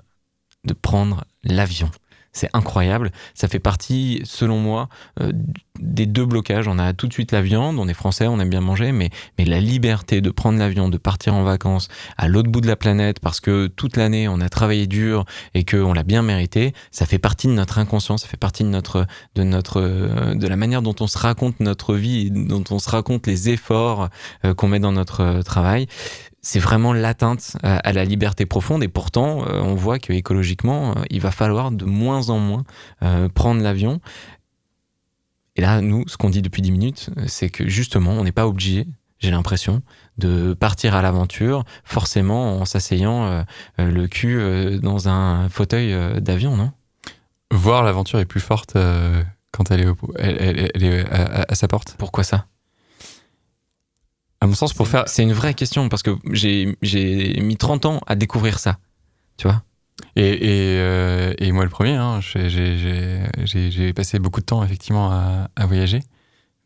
de 0.64 0.74
prendre 0.74 1.24
l'avion. 1.42 1.90
C'est 2.32 2.50
incroyable. 2.52 3.10
Ça 3.34 3.48
fait 3.48 3.58
partie, 3.58 4.20
selon 4.24 4.58
moi, 4.58 4.88
euh, 5.20 5.32
des 5.80 6.06
deux 6.06 6.26
blocages. 6.26 6.68
On 6.68 6.78
a 6.78 6.92
tout 6.92 7.08
de 7.08 7.12
suite 7.12 7.32
la 7.32 7.42
viande, 7.42 7.78
on 7.78 7.88
est 7.88 7.94
français, 7.94 8.26
on 8.26 8.38
aime 8.38 8.50
bien 8.50 8.60
manger, 8.60 8.92
mais, 8.92 9.10
mais 9.38 9.44
la 9.44 9.60
liberté 9.60 10.20
de 10.20 10.30
prendre 10.30 10.58
l'avion, 10.58 10.88
de 10.88 10.98
partir 10.98 11.34
en 11.34 11.42
vacances 11.42 11.88
à 12.18 12.28
l'autre 12.28 12.50
bout 12.50 12.60
de 12.60 12.66
la 12.66 12.76
planète 12.76 13.20
parce 13.20 13.40
que 13.40 13.66
toute 13.66 13.96
l'année 13.96 14.28
on 14.28 14.40
a 14.40 14.48
travaillé 14.48 14.86
dur 14.86 15.24
et 15.54 15.64
qu'on 15.64 15.92
l'a 15.92 16.02
bien 16.02 16.22
mérité, 16.22 16.72
ça 16.90 17.06
fait 17.06 17.18
partie 17.18 17.46
de 17.46 17.52
notre 17.52 17.78
inconscient, 17.78 18.18
ça 18.18 18.28
fait 18.28 18.36
partie 18.36 18.62
de 18.62 18.68
notre, 18.68 19.06
de 19.34 19.42
notre, 19.42 19.80
euh, 19.80 20.34
de 20.34 20.46
la 20.46 20.56
manière 20.56 20.82
dont 20.82 20.94
on 21.00 21.06
se 21.06 21.18
raconte 21.18 21.60
notre 21.60 21.94
vie, 21.94 22.30
dont 22.30 22.64
on 22.70 22.78
se 22.78 22.90
raconte 22.90 23.26
les 23.26 23.48
efforts 23.48 24.08
euh, 24.44 24.54
qu'on 24.54 24.68
met 24.68 24.80
dans 24.80 24.92
notre 24.92 25.20
euh, 25.22 25.42
travail 25.42 25.86
c'est 26.42 26.58
vraiment 26.58 26.92
l'atteinte 26.92 27.56
à, 27.62 27.76
à 27.78 27.92
la 27.92 28.04
liberté 28.04 28.46
profonde. 28.46 28.82
Et 28.82 28.88
pourtant 28.88 29.46
euh, 29.46 29.60
on 29.62 29.74
voit 29.74 29.98
que 29.98 30.12
écologiquement 30.12 30.92
euh, 30.96 31.02
il 31.10 31.20
va 31.20 31.30
falloir 31.30 31.70
de 31.70 31.84
moins 31.84 32.30
en 32.30 32.38
moins 32.38 32.64
euh, 33.02 33.28
prendre 33.28 33.62
l'avion. 33.62 34.00
Et 35.56 35.60
là 35.62 35.80
nous 35.80 36.06
ce 36.08 36.16
qu'on 36.16 36.30
dit 36.30 36.42
depuis 36.42 36.62
10 36.62 36.72
minutes 36.72 37.10
euh, 37.18 37.24
c'est 37.26 37.50
que 37.50 37.68
justement 37.68 38.12
on 38.12 38.24
n'est 38.24 38.32
pas 38.32 38.46
obligé 38.46 38.86
j'ai 39.18 39.30
l'impression 39.30 39.82
de 40.16 40.54
partir 40.54 40.94
à 40.94 41.02
l'aventure 41.02 41.64
forcément 41.84 42.58
en 42.58 42.64
s'asseyant 42.64 43.26
euh, 43.26 43.42
euh, 43.78 43.90
le 43.90 44.08
cul 44.08 44.38
euh, 44.38 44.78
dans 44.78 45.08
un 45.08 45.48
fauteuil 45.50 45.92
euh, 45.92 46.20
d'avion 46.20 46.56
non? 46.56 46.72
Voir 47.52 47.82
l'aventure 47.82 48.20
est 48.20 48.24
plus 48.26 48.40
forte 48.40 48.76
euh, 48.76 49.22
quand 49.50 49.70
elle 49.72 49.80
est, 49.80 49.86
au- 49.88 49.96
elle, 50.18 50.36
elle- 50.40 50.70
elle 50.72 50.84
est 50.84 51.04
à, 51.10 51.40
à- 51.42 51.52
à 51.52 51.54
sa 51.56 51.66
porte. 51.66 51.96
pourquoi 51.98 52.22
ça? 52.22 52.46
À 54.40 54.46
mon 54.46 54.54
sens, 54.54 54.72
pour 54.72 54.88
faire. 54.88 55.04
c'est 55.06 55.22
une 55.22 55.32
vraie 55.34 55.54
question 55.54 55.88
parce 55.88 56.02
que 56.02 56.16
j'ai 56.32 56.76
j'ai 56.82 57.38
mis 57.40 57.56
30 57.56 57.84
ans 57.86 58.00
à 58.06 58.14
découvrir 58.14 58.58
ça 58.58 58.78
tu 59.36 59.46
vois 59.48 59.62
Et, 60.16 60.28
et, 60.28 60.78
euh, 60.80 61.34
et 61.38 61.52
moi, 61.52 61.64
le 61.64 61.70
premier, 61.70 61.94
hein, 61.94 62.20
j'ai- 62.22 63.92
passé 63.94 64.18
beaucoup 64.18 64.40
de 64.40 64.46
temps, 64.46 64.62
effectivement, 64.64 65.10
à, 65.10 65.48
à 65.56 65.66
voyager. 65.66 66.00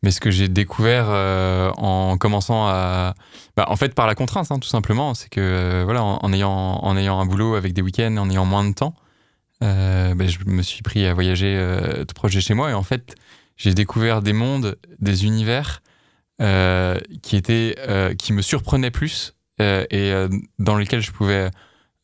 Mais 0.02 0.10
ce 0.10 0.20
que 0.20 0.30
j'ai 0.30 0.48
découvert 0.48 1.06
euh, 1.08 1.70
en 1.76 2.16
commençant 2.18 2.66
à. 2.66 3.14
Bah, 3.56 3.66
en 3.68 3.76
fait, 3.76 3.94
par 3.94 4.06
la 4.06 4.14
contrainte, 4.14 4.50
hein, 4.50 4.58
tout 4.58 4.68
simplement, 4.68 5.14
c'est 5.14 5.28
que, 5.30 5.40
euh, 5.40 5.82
voilà, 5.84 6.02
en, 6.04 6.18
en 6.22 6.32
ayant, 6.32 6.50
en 6.50 6.96
ayant 6.96 7.18
un 7.20 7.26
boulot 7.26 7.54
avec 7.54 7.72
des 7.72 7.82
week-ends, 7.82 8.16
en 8.18 8.28
ayant 8.30 8.44
moins 8.44 8.64
de 8.68 8.74
temps, 8.74 8.94
bah, 9.60 10.26
je 10.26 10.38
me 10.46 10.62
suis 10.62 10.82
pris 10.82 11.06
à 11.06 11.14
voyager 11.14 11.56
tout 12.06 12.14
proche 12.14 12.34
de 12.34 12.40
chez 12.40 12.54
moi. 12.54 12.70
Et 12.70 12.74
en 12.74 12.82
fait, 12.82 13.14
j'ai 13.56 13.72
découvert 13.72 14.20
des 14.20 14.32
mondes, 14.32 14.76
des 15.00 15.24
univers 15.24 15.80
qui, 17.22 17.36
étaient, 17.36 17.76
euh, 17.78 18.14
qui 18.14 18.32
me 18.32 18.42
surprenaient 18.42 18.90
plus 18.90 19.34
euh, 19.60 19.84
et 19.90 20.10
euh, 20.12 20.28
dans 20.58 20.76
lesquels 20.76 21.00
je 21.00 21.12
pouvais 21.12 21.50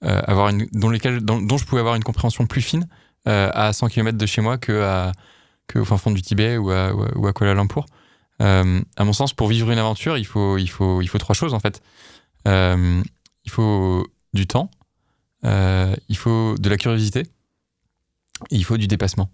euh, 0.05 0.23
avoir 0.27 0.49
une, 0.49 0.67
dont, 0.73 0.89
lesquels, 0.89 1.21
dont, 1.21 1.41
dont 1.43 1.59
je 1.59 1.65
pouvais 1.65 1.81
avoir 1.81 1.95
une 1.97 2.05
compréhension 2.05 2.47
plus 2.47 2.63
fine 2.63 2.87
euh, 3.29 3.51
à 3.53 3.73
100 3.73 3.89
km 3.89 4.17
de 4.17 4.27
chez 4.27 4.41
moi 4.41 4.59
que, 4.59 4.83
à, 4.83 5.13
fin 5.85 5.97
fond 5.99 6.11
du 6.11 6.23
Tibet 6.23 6.57
ou 6.57 6.71
à, 6.71 6.93
ou 6.95 7.27
à- 7.27 7.33
Kuala 7.33 7.55
Lumpur. 7.55 7.87
Euh, 8.41 8.81
à 8.97 9.05
mon 9.05 9.13
sens, 9.13 9.35
pour 9.35 9.49
vivre 9.49 9.71
une 9.71 9.79
aventure, 9.79 10.17
il 10.17 10.25
faut, 10.25 10.57
il 10.59 10.69
faut, 10.69 11.03
il 11.03 11.09
faut 11.09 11.19
trois 11.19 11.35
choses 11.35 11.53
en 11.55 11.61
fait. 11.61 11.83
Euh, 12.49 13.03
il 13.45 13.51
faut 13.51 14.07
du 14.33 14.47
temps, 14.47 14.71
euh, 15.45 15.95
il 16.09 16.17
faut 16.17 16.57
de 16.59 16.71
la 16.71 16.77
curiosité, 16.77 17.21
et 18.51 18.57
il 18.57 18.65
faut 18.65 18.79
du 18.79 18.87
dépassement. 18.87 19.29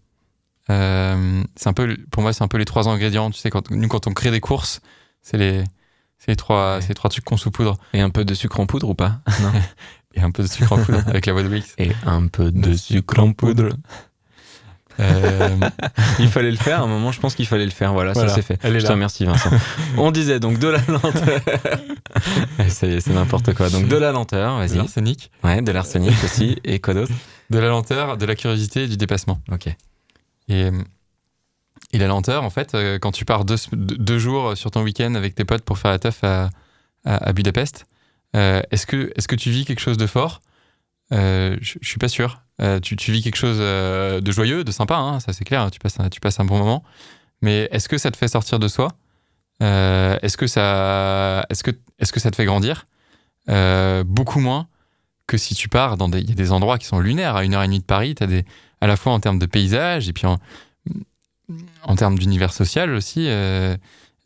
Euh, 0.70 1.42
c'est 1.56 1.68
un 1.68 1.72
peu, 1.72 1.96
pour 2.10 2.22
moi, 2.22 2.32
c'est 2.32 2.42
un 2.42 2.48
peu 2.48 2.58
les 2.58 2.64
trois 2.64 2.88
ingrédients. 2.88 3.30
Tu 3.30 3.38
sais, 3.38 3.50
quand, 3.50 3.70
nous, 3.70 3.88
quand 3.88 4.06
on 4.06 4.12
crée 4.12 4.30
des 4.30 4.40
courses, 4.40 4.80
c'est 5.22 5.36
les, 5.38 5.62
c'est 6.18 6.32
les 6.32 6.36
trois, 6.36 6.78
c'est 6.80 6.88
les 6.88 6.94
trois 6.94 7.10
trucs 7.10 7.24
qu'on 7.24 7.36
saupoudre. 7.36 7.76
Et 7.92 8.00
un 8.00 8.10
peu 8.10 8.24
de 8.24 8.34
sucre 8.34 8.58
en 8.60 8.66
poudre 8.66 8.88
ou 8.88 8.94
pas 8.94 9.20
Non. 9.40 9.52
Et 10.14 10.20
un 10.22 10.30
peu 10.30 10.42
de 10.42 10.48
sucre 10.48 10.72
en 10.72 10.78
poudre 10.82 11.02
avec 11.08 11.26
la 11.26 11.34
voix 11.34 11.42
de 11.42 11.48
Wix. 11.48 11.74
Et 11.76 11.92
un 12.06 12.26
peu 12.28 12.50
de 12.50 12.74
sucre 12.74 13.18
en 13.18 13.32
poudre. 13.34 13.68
Euh, 14.98 15.56
Il 16.18 16.28
fallait 16.30 16.50
le 16.50 16.56
faire, 16.56 16.80
à 16.80 16.84
un 16.84 16.86
moment, 16.86 17.12
je 17.12 17.20
pense 17.20 17.34
qu'il 17.34 17.46
fallait 17.46 17.66
le 17.66 17.70
faire. 17.70 17.92
Voilà, 17.92 18.12
Voilà, 18.12 18.30
ça 18.30 18.36
c'est 18.36 18.40
fait. 18.42 18.58
elle 18.62 18.74
est 18.76 18.80
je 18.80 18.86
te 18.86 18.92
remercie, 18.92 19.26
Vincent. 19.26 19.50
On 19.98 20.10
disait 20.10 20.40
donc 20.40 20.58
de 20.58 20.68
la 20.68 20.78
lenteur. 20.88 21.40
Ouais, 22.58 22.70
c'est 22.70 23.06
n'importe 23.08 23.52
quoi. 23.52 23.68
Donc 23.68 23.88
de 23.88 23.96
la 23.96 24.10
lenteur, 24.10 24.54
de 24.58 24.66
vas-y. 24.66 24.78
l'arsenic, 24.78 25.30
Ouais, 25.44 25.60
de 25.60 25.70
l'arsenic 25.70 26.14
aussi. 26.24 26.56
Et 26.64 26.78
quoi 26.80 26.94
d'autre? 26.94 27.12
De 27.50 27.58
la 27.58 27.68
lenteur, 27.68 28.16
de 28.16 28.24
la 28.24 28.34
curiosité 28.34 28.84
et 28.84 28.88
du 28.88 28.96
dépassement. 28.96 29.40
Ok. 29.52 29.68
Et, 30.48 30.70
la 31.92 32.06
lenteur, 32.08 32.44
en 32.44 32.50
fait, 32.50 32.74
euh, 32.74 32.98
quand 32.98 33.12
tu 33.12 33.24
pars 33.24 33.44
deux, 33.44 34.18
jours 34.18 34.56
sur 34.56 34.70
ton 34.70 34.82
week-end 34.82 35.14
avec 35.14 35.34
tes 35.34 35.44
potes 35.44 35.64
pour 35.64 35.78
faire 35.78 35.90
la 35.90 35.98
teuf 35.98 36.22
à, 36.24 37.32
Budapest, 37.32 37.86
euh, 38.34 38.60
est-ce 38.70 38.86
que, 38.86 39.12
est 39.16 39.26
que 39.26 39.36
tu 39.36 39.50
vis 39.50 39.64
quelque 39.64 39.80
chose 39.80 39.96
de 39.96 40.06
fort? 40.06 40.42
Euh, 41.12 41.56
Je 41.60 41.78
suis 41.82 41.98
pas 41.98 42.08
sûr. 42.08 42.42
Euh, 42.60 42.80
tu, 42.80 42.96
vis 42.96 43.22
quelque 43.22 43.36
chose 43.36 43.58
de 43.58 44.32
joyeux, 44.32 44.64
de 44.64 44.70
sympa, 44.72 44.96
hein, 44.96 45.20
ça 45.20 45.32
c'est 45.32 45.44
clair, 45.44 45.70
tu 45.70 45.78
passes, 45.78 46.00
un, 46.00 46.08
tu 46.08 46.20
passes 46.20 46.40
un 46.40 46.44
bon 46.44 46.58
moment. 46.58 46.82
Mais 47.42 47.68
est-ce 47.70 47.88
que 47.88 47.98
ça 47.98 48.10
te 48.10 48.16
fait 48.16 48.28
sortir 48.28 48.58
de 48.58 48.68
soi? 48.68 48.88
Est-ce 49.60 50.36
que, 50.36 50.46
ça- 50.46 51.46
est-ce 51.50 51.62
que, 51.62 51.70
est 51.98 52.10
que 52.10 52.20
ça 52.20 52.30
te 52.30 52.36
fait 52.36 52.44
grandir? 52.46 52.86
Beaucoup 53.46 54.40
moins 54.40 54.68
que 55.26 55.36
si 55.36 55.54
tu 55.54 55.68
pars 55.68 55.96
dans 55.96 56.08
des, 56.08 56.20
y 56.20 56.32
a 56.32 56.34
des 56.34 56.52
endroits 56.52 56.78
qui 56.78 56.86
sont 56.86 57.00
lunaires. 57.00 57.36
À 57.36 57.44
une 57.44 57.54
heure 57.54 57.62
et 57.62 57.66
demie 57.66 57.80
de 57.80 57.84
Paris, 57.84 58.14
tu 58.14 58.22
as 58.22 58.26
des, 58.26 58.44
à 58.80 58.86
la 58.86 58.96
fois 58.96 59.12
en 59.12 59.20
termes 59.20 59.38
de 59.38 59.46
paysage 59.46 60.08
et 60.08 60.12
puis 60.12 60.26
en, 60.26 61.96
termes 61.96 62.18
d'univers 62.18 62.52
social 62.52 62.92
aussi. 62.92 63.26
euh, 63.28 63.76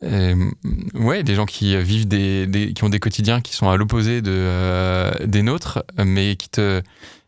euh, 0.03 0.49
ouais, 0.95 1.21
des 1.23 1.35
gens 1.35 1.45
qui 1.45 1.75
vivent 1.77 2.07
des, 2.07 2.73
qui 2.75 2.83
ont 2.83 2.89
des 2.89 2.99
quotidiens 2.99 3.39
qui 3.39 3.53
sont 3.53 3.69
à 3.69 3.77
l'opposé 3.77 4.21
de 4.21 4.31
euh, 4.31 5.11
des 5.25 5.43
nôtres, 5.43 5.83
mais 6.03 6.35
qui 6.35 6.49
te 6.49 6.81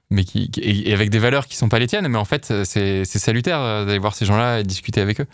mais 0.09 0.23
qui, 0.23 0.49
et 0.57 0.93
avec 0.93 1.09
des 1.09 1.19
valeurs 1.19 1.47
qui 1.47 1.55
sont 1.55 1.69
pas 1.69 1.79
les 1.79 1.87
tiennes, 1.87 2.07
mais 2.07 2.17
en 2.17 2.25
fait 2.25 2.51
c'est 2.65 3.05
salutaire 3.05 3.59
euh, 3.59 3.85
d'aller 3.85 3.99
voir 3.99 4.15
ces 4.15 4.25
gens-là 4.25 4.59
et 4.59 4.63
discuter 4.63 5.01
avec 5.01 5.21
eux. 5.21 5.27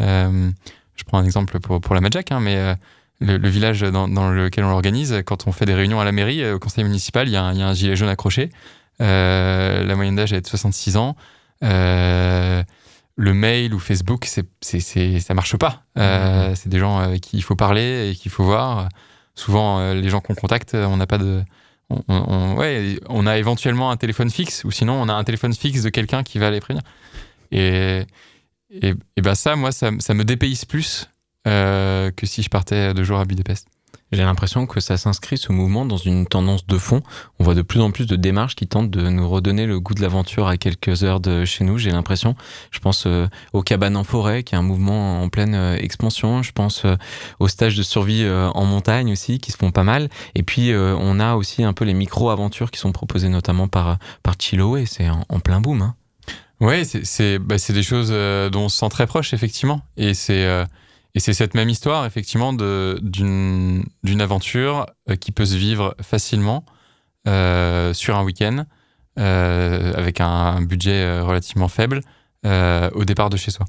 Je 0.00 1.02
prends 1.06 1.18
un 1.18 1.24
exemple 1.24 1.58
pour 1.58 1.80
pour 1.80 1.94
la 1.94 2.00
Majak, 2.00 2.32
hein, 2.32 2.40
mais 2.40 2.76
le, 3.20 3.48
village 3.48 3.80
dans, 3.80 4.30
lequel 4.30 4.64
on 4.64 4.70
l'organise, 4.70 5.22
quand 5.24 5.46
on 5.46 5.52
fait 5.52 5.64
des 5.64 5.74
réunions 5.74 6.00
à 6.00 6.04
la 6.04 6.12
mairie, 6.12 6.48
au 6.50 6.58
conseil 6.58 6.84
municipal, 6.84 7.28
il 7.28 7.32
y 7.32 7.36
a 7.36 7.42
un 7.44 7.74
gilet 7.74 7.96
jaune 7.96 8.08
accroché. 8.08 8.50
Euh, 9.00 9.84
la 9.84 9.94
moyenne 9.96 10.16
d'âge 10.16 10.32
est 10.32 10.40
de 10.40 10.46
66 10.46 10.96
ans. 10.96 11.16
Euh, 11.62 12.62
le 13.16 13.34
mail 13.34 13.74
ou 13.74 13.78
Facebook, 13.78 14.26
c'est, 14.60 14.80
ça 15.20 15.34
marche 15.34 15.56
pas. 15.56 15.82
Euh, 15.98 16.54
C'est 16.54 16.68
des 16.68 16.78
gens 16.78 16.98
avec 16.98 17.20
qui 17.20 17.36
il 17.36 17.42
faut 17.42 17.56
parler 17.56 18.10
et 18.10 18.14
qu'il 18.14 18.30
faut 18.30 18.44
voir. 18.44 18.88
Souvent, 19.36 19.92
les 19.92 20.08
gens 20.08 20.20
qu'on 20.20 20.34
contacte, 20.34 20.74
on 20.74 20.96
n'a 20.96 21.06
pas 21.06 21.18
de. 21.18 21.42
On, 21.90 22.02
on- 22.08 22.24
on- 22.28 22.56
ouais, 22.56 22.98
on 23.08 23.26
a 23.26 23.36
éventuellement 23.36 23.90
un 23.90 23.96
téléphone 23.96 24.30
fixe, 24.30 24.64
ou 24.64 24.70
sinon 24.70 24.94
on 24.94 25.08
a 25.08 25.12
un 25.12 25.22
téléphone 25.24 25.52
fixe 25.54 25.82
de 25.82 25.90
quelqu'un 25.90 26.22
qui 26.22 26.38
va 26.38 26.50
les 26.50 26.60
prévenir. 26.60 26.82
Et, 27.52 28.04
et, 28.70 28.94
et 29.16 29.20
ben 29.22 29.34
ça, 29.34 29.54
moi, 29.54 29.70
ça, 29.70 29.90
ça 29.98 30.14
me 30.14 30.24
dépayse 30.24 30.64
plus 30.64 31.08
euh, 31.46 32.10
que 32.12 32.26
si 32.26 32.42
je 32.42 32.48
partais 32.48 32.94
deux 32.94 33.04
jours 33.04 33.18
à 33.18 33.24
Budapest. 33.24 33.68
J'ai 34.14 34.22
l'impression 34.22 34.66
que 34.66 34.78
ça 34.78 34.96
s'inscrit 34.96 35.38
ce 35.38 35.50
mouvement 35.50 35.84
dans 35.84 35.96
une 35.96 36.26
tendance 36.26 36.68
de 36.68 36.78
fond. 36.78 37.02
On 37.40 37.44
voit 37.44 37.54
de 37.54 37.62
plus 37.62 37.80
en 37.80 37.90
plus 37.90 38.06
de 38.06 38.14
démarches 38.14 38.54
qui 38.54 38.68
tentent 38.68 38.90
de 38.90 39.08
nous 39.08 39.28
redonner 39.28 39.66
le 39.66 39.80
goût 39.80 39.92
de 39.92 40.00
l'aventure 40.00 40.46
à 40.46 40.56
quelques 40.56 41.02
heures 41.02 41.18
de 41.18 41.44
chez 41.44 41.64
nous. 41.64 41.78
J'ai 41.78 41.90
l'impression. 41.90 42.36
Je 42.70 42.78
pense 42.78 43.06
euh, 43.06 43.26
aux 43.52 43.62
cabanes 43.62 43.96
en 43.96 44.04
forêt, 44.04 44.44
qui 44.44 44.54
est 44.54 44.58
un 44.58 44.62
mouvement 44.62 45.20
en 45.20 45.28
pleine 45.30 45.56
euh, 45.56 45.76
expansion. 45.76 46.44
Je 46.44 46.52
pense 46.52 46.84
euh, 46.84 46.94
aux 47.40 47.48
stages 47.48 47.76
de 47.76 47.82
survie 47.82 48.24
en 48.28 48.64
montagne 48.64 49.10
aussi, 49.10 49.40
qui 49.40 49.50
se 49.50 49.56
font 49.56 49.72
pas 49.72 49.82
mal. 49.82 50.08
Et 50.36 50.44
puis 50.44 50.72
on 50.74 51.18
a 51.18 51.34
aussi 51.34 51.64
un 51.64 51.72
peu 51.72 51.84
les 51.84 51.94
micro-aventures 51.94 52.70
qui 52.70 52.78
sont 52.78 52.92
proposées 52.92 53.28
notamment 53.28 53.66
par 53.66 53.98
par 54.22 54.34
c'est 54.38 55.08
en, 55.10 55.40
plein 55.40 55.60
boom. 55.60 55.82
Hein. 55.82 55.94
C'est 56.84 57.38
bah, 57.38 57.58
c'est 57.58 57.72
des 57.72 57.82
choses 57.82 58.10
dont 58.10 58.62
on 58.62 58.68
se 58.68 58.78
sent 58.78 58.88
très 58.90 59.06
proche 59.06 59.34
effectivement, 59.34 59.82
et 59.96 60.14
c'est 60.14 60.64
et 61.14 61.20
c'est 61.20 61.32
cette 61.32 61.54
même 61.54 61.68
histoire 61.68 62.06
effectivement 62.06 62.52
d'une 62.52 63.84
aventure 64.20 64.86
euh, 65.08 65.16
qui 65.16 65.32
peut 65.32 65.46
se 65.46 65.54
vivre 65.54 65.96
facilement 66.02 66.64
euh, 67.28 67.94
sur 67.94 68.16
un 68.16 68.24
week-end 68.24 68.64
euh, 69.18 69.92
avec 69.94 70.20
un 70.20 70.60
budget 70.62 71.20
relativement 71.20 71.68
faible 71.68 72.00
au 72.44 73.04
départ 73.06 73.30
de 73.30 73.38
chez 73.38 73.50
soi. 73.50 73.64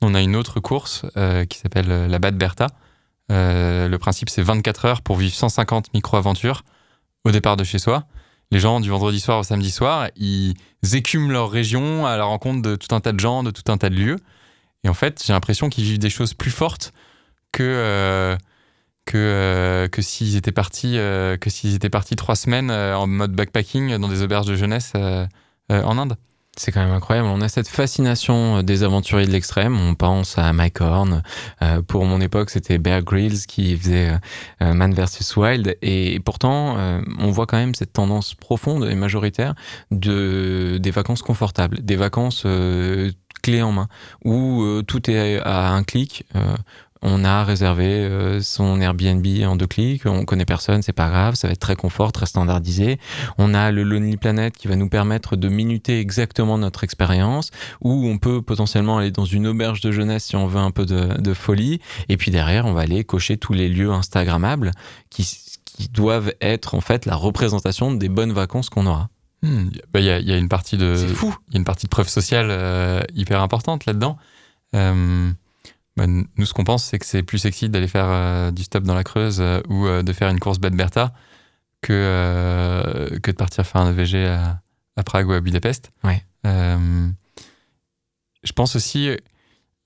On 0.00 0.14
a 0.14 0.22
une 0.22 0.34
autre 0.34 0.58
course 0.58 1.04
qui 1.50 1.58
s'appelle 1.58 2.06
la 2.06 2.18
Bad 2.18 2.38
Bertha. 2.38 2.68
Le 3.28 3.96
principe 3.96 4.30
c'est 4.30 4.40
24 4.40 4.84
heures 4.86 5.02
pour 5.02 5.16
vivre 5.16 5.34
150 5.34 5.92
micro-aventures 5.92 6.62
au 7.24 7.32
départ 7.32 7.58
de 7.58 7.64
chez 7.64 7.78
soi. 7.78 8.04
Les 8.50 8.60
gens 8.60 8.80
du 8.80 8.88
vendredi 8.88 9.20
soir 9.20 9.40
au 9.40 9.42
samedi 9.42 9.70
soir, 9.70 10.08
ils 10.16 10.54
écument 10.94 11.28
leur 11.28 11.50
région 11.50 12.06
à 12.06 12.16
la 12.16 12.24
rencontre 12.24 12.62
de 12.62 12.76
tout 12.76 12.94
un 12.94 13.00
tas 13.00 13.12
de 13.12 13.20
gens, 13.20 13.42
de 13.42 13.50
tout 13.50 13.70
un 13.70 13.76
tas 13.76 13.90
de 13.90 13.96
lieux. 13.96 14.16
Et 14.84 14.88
en 14.88 14.94
fait, 14.94 15.22
j'ai 15.26 15.32
l'impression 15.32 15.68
qu'ils 15.68 15.84
vivent 15.84 15.98
des 15.98 16.10
choses 16.10 16.34
plus 16.34 16.50
fortes 16.50 16.92
que 17.52 17.62
euh, 17.62 18.36
que 19.06 19.16
euh, 19.16 19.88
que 19.88 20.02
s'ils 20.02 20.36
étaient 20.36 20.52
partis 20.52 20.98
euh, 20.98 21.36
que 21.36 21.50
s'ils 21.50 21.74
étaient 21.74 21.90
partis 21.90 22.16
trois 22.16 22.36
semaines 22.36 22.70
en 22.70 23.06
mode 23.06 23.32
backpacking 23.32 23.96
dans 23.98 24.08
des 24.08 24.22
auberges 24.22 24.46
de 24.46 24.56
jeunesse 24.56 24.92
en 24.94 25.98
Inde. 25.98 26.16
C'est 26.56 26.70
quand 26.70 26.84
même 26.84 26.94
incroyable. 26.94 27.26
On 27.26 27.40
a 27.40 27.48
cette 27.48 27.66
fascination 27.66 28.62
des 28.62 28.84
aventuriers 28.84 29.26
de 29.26 29.32
l'extrême. 29.32 29.76
On 29.76 29.96
pense 29.96 30.38
à 30.38 30.52
Mike 30.52 30.80
Horn. 30.80 31.22
Pour 31.88 32.04
mon 32.04 32.20
époque, 32.20 32.50
c'était 32.50 32.78
Bear 32.78 33.02
Grylls 33.02 33.46
qui 33.48 33.76
faisait 33.76 34.12
Man 34.60 34.94
vs 34.94 35.36
Wild. 35.36 35.76
Et 35.82 36.20
pourtant, 36.20 36.76
on 37.18 37.30
voit 37.32 37.46
quand 37.46 37.56
même 37.56 37.74
cette 37.74 37.92
tendance 37.92 38.34
profonde 38.34 38.84
et 38.84 38.94
majoritaire 38.94 39.54
de 39.90 40.78
des 40.80 40.92
vacances 40.92 41.22
confortables, 41.22 41.84
des 41.84 41.96
vacances 41.96 42.46
clés 43.44 43.62
en 43.62 43.72
main, 43.72 43.88
où 44.24 44.62
euh, 44.62 44.82
tout 44.82 45.10
est 45.10 45.38
à 45.40 45.70
un 45.72 45.82
clic. 45.84 46.24
Euh, 46.34 46.56
on 47.02 47.22
a 47.22 47.44
réservé 47.44 47.84
euh, 47.84 48.40
son 48.40 48.80
Airbnb 48.80 49.26
en 49.44 49.56
deux 49.56 49.66
clics, 49.66 50.06
on 50.06 50.24
connaît 50.24 50.46
personne, 50.46 50.80
c'est 50.80 50.94
pas 50.94 51.10
grave, 51.10 51.34
ça 51.34 51.48
va 51.48 51.52
être 51.52 51.60
très 51.60 51.76
confort, 51.76 52.12
très 52.12 52.24
standardisé. 52.24 52.98
On 53.36 53.52
a 53.52 53.70
le 53.70 53.82
Lonely 53.82 54.16
Planet 54.16 54.56
qui 54.56 54.66
va 54.66 54.76
nous 54.76 54.88
permettre 54.88 55.36
de 55.36 55.50
minuter 55.50 56.00
exactement 56.00 56.56
notre 56.56 56.82
expérience, 56.82 57.50
où 57.82 58.06
on 58.08 58.16
peut 58.16 58.40
potentiellement 58.40 58.96
aller 58.96 59.10
dans 59.10 59.26
une 59.26 59.46
auberge 59.46 59.82
de 59.82 59.92
jeunesse 59.92 60.24
si 60.24 60.36
on 60.36 60.46
veut 60.46 60.60
un 60.60 60.70
peu 60.70 60.86
de, 60.86 61.20
de 61.20 61.34
folie. 61.34 61.80
Et 62.08 62.16
puis 62.16 62.30
derrière, 62.30 62.64
on 62.64 62.72
va 62.72 62.80
aller 62.80 63.04
cocher 63.04 63.36
tous 63.36 63.52
les 63.52 63.68
lieux 63.68 63.90
Instagrammables 63.90 64.70
qui, 65.10 65.28
qui 65.66 65.88
doivent 65.88 66.32
être 66.40 66.74
en 66.74 66.80
fait 66.80 67.04
la 67.04 67.16
représentation 67.16 67.92
des 67.92 68.08
bonnes 68.08 68.32
vacances 68.32 68.70
qu'on 68.70 68.86
aura. 68.86 69.10
Hmm, 69.44 69.68
bah, 69.92 70.00
Il 70.00 70.06
y, 70.06 70.10
a, 70.10 70.18
il 70.18 70.26
y 70.26 70.32
a 70.32 70.38
une 70.38 70.48
partie 70.48 70.78
de 70.78 70.96
fou. 70.96 71.36
il 71.48 71.54
y 71.54 71.56
a 71.56 71.58
une 71.58 71.66
partie 71.66 71.84
de 71.84 71.90
preuve 71.90 72.08
sociale 72.08 72.48
euh, 72.48 73.02
hyper 73.14 73.42
importante 73.42 73.84
là-dedans. 73.84 74.16
Euh, 74.74 75.30
bah, 75.98 76.06
nous, 76.06 76.46
ce 76.46 76.54
qu'on 76.54 76.64
pense, 76.64 76.84
c'est 76.84 76.98
que 76.98 77.04
c'est 77.04 77.22
plus 77.22 77.38
sexy 77.38 77.68
d'aller 77.68 77.86
faire 77.86 78.06
euh, 78.08 78.50
du 78.50 78.62
stop 78.62 78.84
dans 78.84 78.94
la 78.94 79.04
Creuse 79.04 79.42
ou 79.68 79.86
de 79.86 80.12
faire 80.14 80.30
une 80.30 80.40
course 80.40 80.58
Bad 80.58 80.74
Bertha 80.74 81.12
que, 81.82 83.10
que 83.22 83.30
de 83.30 83.36
partir 83.36 83.66
faire 83.66 83.82
un 83.82 83.90
EVG 83.90 84.26
à, 84.28 84.62
à 84.96 85.02
Prague 85.02 85.28
ou 85.28 85.32
à 85.32 85.40
Budapest. 85.40 85.92
Ouais. 86.04 86.24
Je 86.44 87.12
pense 88.54 88.76
aussi. 88.76 89.10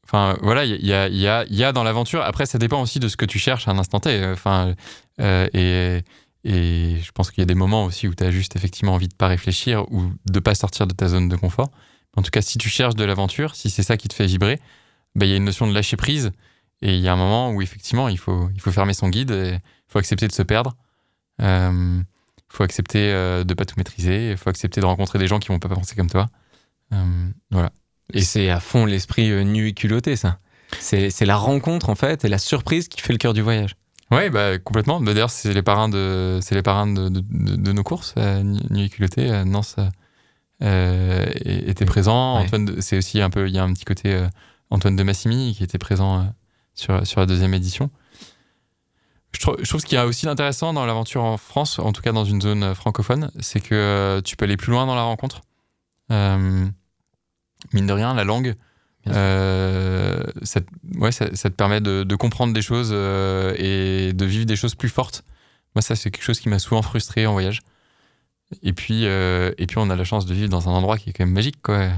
Enfin, 0.05 0.39
voilà, 0.41 0.65
il 0.65 0.87
y 0.87 0.93
a, 0.93 1.09
il 1.09 1.17
y, 1.17 1.27
a, 1.27 1.45
il 1.47 1.57
y 1.57 1.65
a 1.65 1.73
dans 1.73 1.83
l'aventure. 1.83 2.23
Après, 2.23 2.47
ça 2.47 2.59
dépend 2.59 2.81
aussi 2.81 3.01
de 3.01 3.09
ce 3.09 3.17
que 3.17 3.27
tu 3.27 3.41
cherches 3.41 3.67
à 3.67 3.73
un 3.73 3.79
instant 3.79 3.99
T. 3.99 4.25
Enfin, 4.25 4.75
et, 5.19 6.03
et 6.45 6.97
je 7.03 7.11
pense 7.13 7.31
qu'il 7.31 7.41
y 7.41 7.43
a 7.43 7.47
des 7.47 7.55
moments 7.55 7.85
aussi 7.85 8.09
où 8.09 8.15
tu 8.15 8.25
as 8.25 8.31
juste 8.31 8.57
effectivement 8.57 8.95
envie 8.95 9.09
de 9.09 9.15
pas 9.15 9.29
réfléchir 9.29 9.91
ou 9.93 10.13
de 10.31 10.41
pas 10.41 10.55
sortir 10.55 10.87
de 10.87 10.95
ta 10.95 11.09
zone 11.09 11.29
de 11.29 11.37
confort. 11.37 11.71
En 12.17 12.23
tout 12.23 12.31
cas, 12.31 12.43
si 12.43 12.59
tu 12.59 12.69
cherches 12.69 12.95
de 12.95 13.05
l'aventure, 13.05 13.55
si 13.55 13.71
c'est 13.71 13.83
ça 13.83 13.97
qui 13.97 14.09
te 14.09 14.15
fait 14.15 14.27
vibrer, 14.27 14.59
bah, 15.15 15.27
il 15.27 15.31
y 15.31 15.35
a 15.35 15.37
une 15.37 15.45
notion 15.45 15.67
de 15.67 15.75
lâcher 15.75 15.97
prise. 15.97 16.33
Et 16.81 16.95
il 16.95 17.01
y 17.01 17.09
a 17.09 17.13
un 17.13 17.17
moment 17.17 17.51
où 17.51 17.61
effectivement, 17.61 18.09
il 18.09 18.19
faut, 18.19 18.49
il 18.55 18.61
faut 18.61 18.71
fermer 18.71 18.95
son 18.95 19.09
guide, 19.09 19.31
il 19.31 19.61
faut 19.89 19.99
accepter 19.99 20.29
de 20.29 20.33
se 20.33 20.43
perdre. 20.43 20.77
Il 22.51 22.57
faut 22.57 22.65
accepter 22.65 23.13
euh, 23.13 23.45
de 23.45 23.55
pas 23.55 23.65
tout 23.65 23.75
maîtriser. 23.77 24.31
Il 24.31 24.37
faut 24.37 24.51
accepter 24.51 24.81
de 24.81 24.87
rencontrer 24.87 25.19
des 25.19 25.27
gens 25.27 25.39
qui 25.39 25.49
vont 25.49 25.59
pas 25.59 25.69
penser 25.69 25.95
comme 25.95 26.11
toi. 26.11 26.29
Euh, 26.93 27.31
voilà. 27.51 27.71
Et 28.15 28.23
c'est 28.23 28.49
à 28.49 28.61
fond 28.61 28.87
l'esprit 28.87 29.31
euh, 29.31 29.43
nu 29.43 29.69
et 29.69 29.75
culotté, 29.75 30.17
ça. 30.17 30.39
C'est 30.81 31.25
la 31.25 31.37
rencontre, 31.37 31.89
en 31.89 31.95
fait, 31.95 32.25
et 32.25 32.29
la 32.29 32.39
surprise 32.39 32.89
qui 32.89 33.01
fait 33.01 33.13
le 33.13 33.19
cœur 33.19 33.33
du 33.33 33.43
voyage. 33.43 33.75
Ouais, 34.11 34.31
bah, 34.31 34.59
complètement. 34.59 35.01
Bah, 35.01 35.13
D'ailleurs, 35.13 35.31
c'est 35.31 35.53
les 35.53 35.63
parrains 35.63 35.89
de, 35.89 36.39
c'est 36.43 36.55
les 36.55 36.63
parrains 36.63 36.87
de, 36.87 37.09
de, 37.09 37.21
de- 37.29 37.57
de 37.57 37.73
nos 37.73 37.83
courses. 37.83 38.15
Euh, 38.17 38.43
Nuit 38.43 38.85
et 38.85 38.89
culotté, 38.89 39.31
euh, 39.31 39.45
Nance 39.45 39.77
euh, 40.63 41.27
était 41.45 41.85
présent. 41.85 42.39
Ouais. 42.39 42.45
Antoine, 42.45 42.81
c'est 42.81 42.97
aussi 42.99 43.21
un 43.21 43.31
peu, 43.31 43.49
il 43.49 43.55
y 43.55 43.59
a 43.59 43.65
un 43.65 43.73
petit 43.73 43.85
côté 43.85 44.15
euh, 44.15 44.27
Antoine 44.71 44.97
de 44.97 45.03
Massimi 45.03 45.55
qui 45.57 45.63
était 45.63 45.79
présent 45.79 46.21
euh, 46.21 46.25
sur, 46.75 47.07
sur 47.07 47.21
la 47.21 47.27
deuxième 47.27 47.53
édition. 47.55 47.91
Je 49.33 49.41
trouve, 49.41 49.57
je 49.63 49.69
trouve 49.69 49.81
ce 49.83 49.87
qu'il 49.87 49.97
y 49.97 50.01
a 50.01 50.07
aussi 50.07 50.25
d'intéressant 50.25 50.73
dans 50.73 50.87
l'aventure 50.87 51.23
en 51.23 51.37
France, 51.37 51.79
en 51.79 51.93
tout 51.93 52.01
cas 52.01 52.13
dans 52.13 52.25
une 52.25 52.41
zone 52.41 52.75
francophone, 52.75 53.31
c'est 53.41 53.61
que 53.61 54.21
tu 54.25 54.37
peux 54.37 54.47
aller 54.47 54.57
plus 54.57 54.73
loin 54.73 54.87
dans 54.87 54.95
la 54.95 55.03
rencontre. 55.03 55.43
Mine 56.11 56.73
de 57.75 57.93
rien, 57.93 58.15
la 58.15 58.25
langue, 58.25 58.55
euh, 59.11 60.23
ça, 60.43 60.61
te- 60.61 60.99
ouais, 60.99 61.13
ça, 61.13 61.29
te 61.29 61.49
permet 61.49 61.81
de, 61.81 62.17
comprendre 62.17 62.53
des 62.53 62.63
choses 62.63 62.91
euh, 62.93 63.55
et 63.57 64.13
de 64.13 64.25
vivre 64.25 64.47
des 64.47 64.57
choses 64.57 64.75
plus 64.75 64.89
fortes. 64.89 65.25
Moi, 65.75 65.83
ça, 65.83 65.97
c'est 65.97 66.11
quelque 66.11 66.25
chose 66.25 66.41
qui 66.41 66.49
m'a 66.49 66.59
souvent 66.59 66.83
frustré 66.83 67.27
en 67.27 67.33
voyage. 67.33 67.61
Et 68.63 68.73
puis, 68.73 69.07
euh, 69.07 69.53
et 69.59 69.67
puis, 69.67 69.79
on 69.79 69.91
a 69.91 69.97
la 69.97 70.05
chance 70.05 70.27
de 70.27 70.35
vivre 70.35 70.49
dans 70.49 70.69
un 70.69 70.73
endroit 70.73 70.97
qui 70.99 71.11
est 71.11 71.13
quand 71.13 71.25
même 71.25 71.35
magique, 71.35 71.61
quoi. 71.63 71.89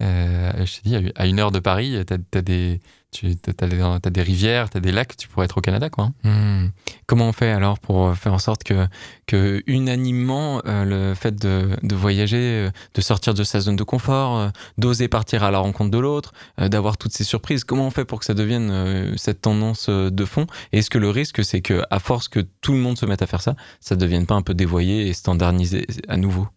Je 0.00 0.80
t'ai 0.82 1.00
dit, 1.00 1.12
à 1.14 1.26
une 1.26 1.38
heure 1.38 1.52
de 1.52 1.60
Paris, 1.60 1.96
t'as 2.06 2.16
as 2.34 2.42
des, 2.42 2.80
tu 3.16 3.36
as, 3.60 4.10
des 4.10 4.22
rivières, 4.22 4.70
t'as 4.70 4.80
des 4.80 4.92
lacs, 4.92 5.16
tu 5.16 5.28
pourrais 5.28 5.46
être 5.46 5.58
au 5.58 5.60
Canada, 5.60 5.90
quoi. 5.90 6.10
hein. 6.24 6.64
Hmm. 6.64 6.70
Comment 7.06 7.28
on 7.28 7.32
fait 7.32 7.50
alors 7.50 7.78
pour 7.78 8.14
faire 8.16 8.32
en 8.32 8.38
sorte 8.38 8.64
que, 8.64 9.62
unanimement, 9.66 10.60
euh, 10.66 10.84
le 10.84 11.14
fait 11.14 11.34
de, 11.36 11.94
voyager, 11.94 12.66
euh, 12.66 12.70
de 12.94 13.00
sortir 13.00 13.34
de 13.34 13.44
sa 13.44 13.60
zone 13.60 13.76
de 13.76 13.84
confort, 13.84 14.38
euh, 14.38 14.48
d'oser 14.78 15.08
partir 15.08 15.44
à 15.44 15.50
la 15.50 15.58
rencontre 15.58 15.90
de 15.90 15.98
l'autre, 15.98 16.32
euh, 16.60 16.68
d'avoir 16.68 16.98
toutes 16.98 17.12
ces 17.12 17.24
surprises, 17.24 17.64
comment 17.64 17.86
on 17.86 17.90
fait 17.90 18.04
pour 18.04 18.18
que 18.18 18.24
ça 18.24 18.34
devienne 18.34 18.70
euh, 18.70 19.12
cette 19.16 19.40
tendance 19.40 19.86
euh, 19.88 20.10
de 20.10 20.24
fond? 20.24 20.46
Et 20.72 20.78
est-ce 20.78 20.90
que 20.90 20.98
le 20.98 21.10
risque, 21.10 21.44
c'est 21.44 21.60
que 21.60 21.82
à 21.90 21.98
force 22.00 22.28
que 22.28 22.40
tout 22.60 22.72
le 22.72 22.78
monde 22.78 22.98
se 22.98 23.06
mette 23.06 23.22
à 23.22 23.26
faire 23.26 23.42
ça, 23.42 23.54
ça 23.80 23.96
devienne 23.96 24.26
pas 24.26 24.34
un 24.34 24.42
peu 24.42 24.54
dévoyé 24.54 25.06
et 25.08 25.12
standardisé 25.12 25.86
à 26.08 26.16
nouveau? 26.16 26.48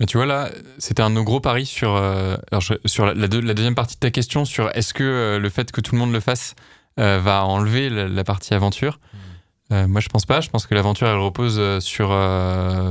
Mais 0.00 0.06
tu 0.06 0.16
vois 0.16 0.26
là, 0.26 0.50
c'était 0.78 1.02
un 1.02 1.10
de 1.10 1.14
nos 1.14 1.24
gros 1.24 1.40
paris 1.40 1.66
sur, 1.66 1.94
euh, 1.94 2.36
alors 2.50 2.62
je- 2.62 2.74
sur 2.86 3.04
la, 3.06 3.14
la 3.14 3.28
deux- 3.28 3.40
la 3.42 3.52
deuxième 3.54 3.74
partie 3.74 3.96
de 3.96 4.00
ta 4.00 4.10
question 4.10 4.44
sur 4.46 4.74
est-ce 4.74 4.94
que 4.94 5.04
euh, 5.04 5.38
le 5.38 5.48
fait 5.50 5.70
que 5.70 5.80
tout 5.82 5.94
le 5.94 6.00
monde 6.00 6.12
le 6.12 6.20
fasse 6.20 6.54
euh, 6.98 7.20
va 7.22 7.44
enlever 7.44 7.90
la, 7.90 8.08
la 8.08 8.24
partie 8.24 8.54
aventure. 8.54 8.98
Euh, 9.72 9.86
moi, 9.86 10.00
je 10.00 10.08
pense 10.08 10.26
pas. 10.26 10.40
Je 10.40 10.48
pense 10.50 10.66
que 10.66 10.74
l'aventure, 10.74 11.06
elle 11.06 11.18
repose 11.18 11.60
sur, 11.80 12.08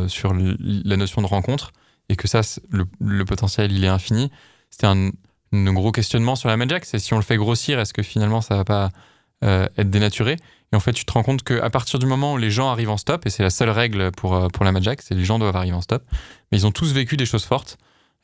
sur 0.08 0.34
la 0.34 0.98
notion 0.98 1.22
de 1.22 1.28
rencontre 1.28 1.72
et 2.08 2.16
que 2.16 2.28
ça, 2.28 2.42
le, 2.70 2.86
le 3.02 3.26
potentiel, 3.26 3.72
il 3.72 3.84
est 3.84 3.88
infini. 3.90 4.32
C'était 4.70 4.88
un, 4.88 5.10
un 5.52 5.74
gros 5.74 5.92
questionnement 5.92 6.36
sur 6.38 6.48
la 6.48 6.56
Magic. 6.58 6.86
C'est 6.86 7.00
si 7.00 7.14
on 7.14 7.18
le 7.18 7.24
fait 7.24 7.36
grossir, 7.38 7.80
est-ce 7.80 7.94
que 7.94 8.04
finalement, 8.04 8.40
ça 8.42 8.56
va 8.56 8.64
pas 8.64 8.90
être 9.42 9.90
dénaturé? 9.90 10.38
Et 10.72 10.76
en 10.76 10.80
fait, 10.80 10.94
tu 10.94 11.04
te 11.04 11.12
rends 11.12 11.24
compte 11.24 11.44
qu'à 11.44 11.70
partir 11.70 11.98
du 12.00 12.06
moment 12.06 12.34
où 12.34 12.38
les 12.38 12.52
gens 12.52 12.70
arrivent 12.70 12.92
en 12.92 12.98
stop, 12.98 13.26
et 13.26 13.30
c'est 13.30 13.42
la 13.44 13.50
seule 13.50 13.72
règle 13.72 14.12
pour, 14.12 14.36
euh, 14.36 14.48
pour 14.50 14.66
la 14.66 14.72
Magic, 14.72 15.02
c'est 15.02 15.16
les 15.16 15.26
gens 15.26 15.40
doivent 15.40 15.56
arriver 15.56 15.76
en 15.76 15.82
stop, 15.82 16.04
mais 16.52 16.60
ils 16.60 16.68
ont 16.68 16.72
tous 16.72 16.94
vécu 16.94 17.18
des 17.18 17.26
choses 17.26 17.46
fortes. 17.46 17.78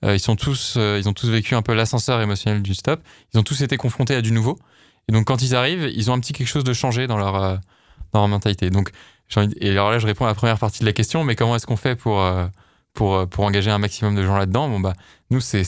Euh, 0.03 0.15
ils, 0.15 0.35
tous, 0.35 0.75
euh, 0.77 0.99
ils 0.99 1.09
ont 1.09 1.13
tous 1.13 1.29
vécu 1.29 1.55
un 1.55 1.61
peu 1.61 1.73
l'ascenseur 1.73 2.21
émotionnel 2.21 2.61
du 2.61 2.75
stop. 2.75 3.01
Ils 3.33 3.39
ont 3.39 3.43
tous 3.43 3.61
été 3.61 3.77
confrontés 3.77 4.13
à 4.13 4.21
du 4.21 4.31
nouveau. 4.31 4.59
Et 5.07 5.11
donc, 5.11 5.25
quand 5.25 5.41
ils 5.41 5.55
arrivent, 5.55 5.89
ils 5.95 6.11
ont 6.11 6.13
un 6.13 6.19
petit 6.19 6.33
quelque 6.33 6.47
chose 6.47 6.63
de 6.63 6.73
changé 6.73 7.07
dans 7.07 7.17
leur, 7.17 7.33
dans 8.11 8.19
leur 8.19 8.27
mentalité. 8.27 8.69
Donc, 8.69 8.91
envie 9.35 9.53
et 9.59 9.71
alors 9.71 9.89
là, 9.89 9.97
je 9.97 10.05
réponds 10.05 10.25
à 10.25 10.27
la 10.27 10.35
première 10.35 10.59
partie 10.59 10.81
de 10.81 10.85
la 10.85 10.93
question, 10.93 11.23
mais 11.23 11.35
comment 11.35 11.55
est-ce 11.55 11.65
qu'on 11.65 11.77
fait 11.77 11.95
pour, 11.95 12.23
pour, 12.93 13.27
pour 13.27 13.43
engager 13.43 13.71
un 13.71 13.79
maximum 13.79 14.15
de 14.15 14.23
gens 14.23 14.37
là-dedans? 14.37 14.69
Bon, 14.69 14.79
bah, 14.79 14.93
nous, 15.31 15.41
c'est 15.41 15.63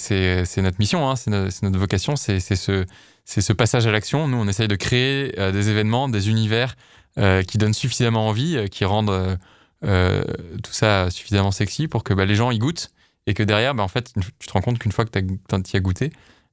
notre 0.57 0.77
mission, 0.79 1.09
hein, 1.09 1.15
c'est 1.15 1.31
no- 1.31 1.49
c'est 1.49 1.63
notre 1.63 1.79
vocation, 1.79 2.15
c'est 2.15 2.39
ce, 2.39 2.85
c'est 3.27 3.41
ce 3.41 3.51
passage 3.51 3.85
à 3.85 3.91
l'action. 3.91 4.27
Nous, 4.29 4.37
on 4.37 4.47
essaye 4.47 4.69
de 4.69 4.75
créer 4.77 5.37
euh, 5.37 5.51
des 5.51 5.69
événements, 5.69 6.07
des 6.07 6.29
univers 6.29 6.75
euh, 7.17 7.43
qui 7.43 7.57
donnent 7.57 7.73
suffisamment 7.73 8.25
envie, 8.25 8.55
euh, 8.55 8.67
qui 8.67 8.85
rendent 8.85 9.37
tout 9.81 10.71
ça 10.71 11.11
suffisamment 11.11 11.51
sexy 11.51 11.87
pour 11.87 12.03
que 12.03 12.13
bah, 12.13 12.25
les 12.25 12.35
gens 12.35 12.49
y 12.51 12.57
goûtent 12.57 12.89
et 13.27 13.33
que 13.33 13.43
derrière, 13.43 13.75
bah, 13.75 13.83
en 13.83 13.89
fait, 13.89 14.13
tu 14.39 14.47
te 14.47 14.53
rends 14.53 14.61
compte 14.61 14.79
qu'une 14.79 14.93
fois 14.93 15.05
que 15.05 15.11
tu 15.11 15.19
y 15.19 15.77
as 15.77 15.79
goûté, 15.81 16.11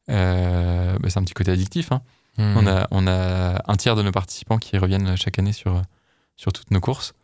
bah, 0.09 1.09
c'est 1.09 1.19
un 1.19 1.23
petit 1.23 1.33
côté 1.33 1.53
addictif. 1.53 1.93
hein. 1.93 2.03
Hmm. 2.37 2.57
On, 2.57 2.67
a, 2.67 2.89
on 2.91 3.07
a 3.07 3.63
un 3.71 3.77
tiers 3.77 3.95
de 3.95 4.03
nos 4.03 4.11
participants 4.11 4.59
qui 4.59 4.77
reviennent 4.77 5.17
chaque 5.17 5.39
année 5.39 5.53
sur, 5.53 5.81
sur 6.37 6.53
toutes 6.53 6.73
nos 6.73 6.81
courses. 6.81 7.15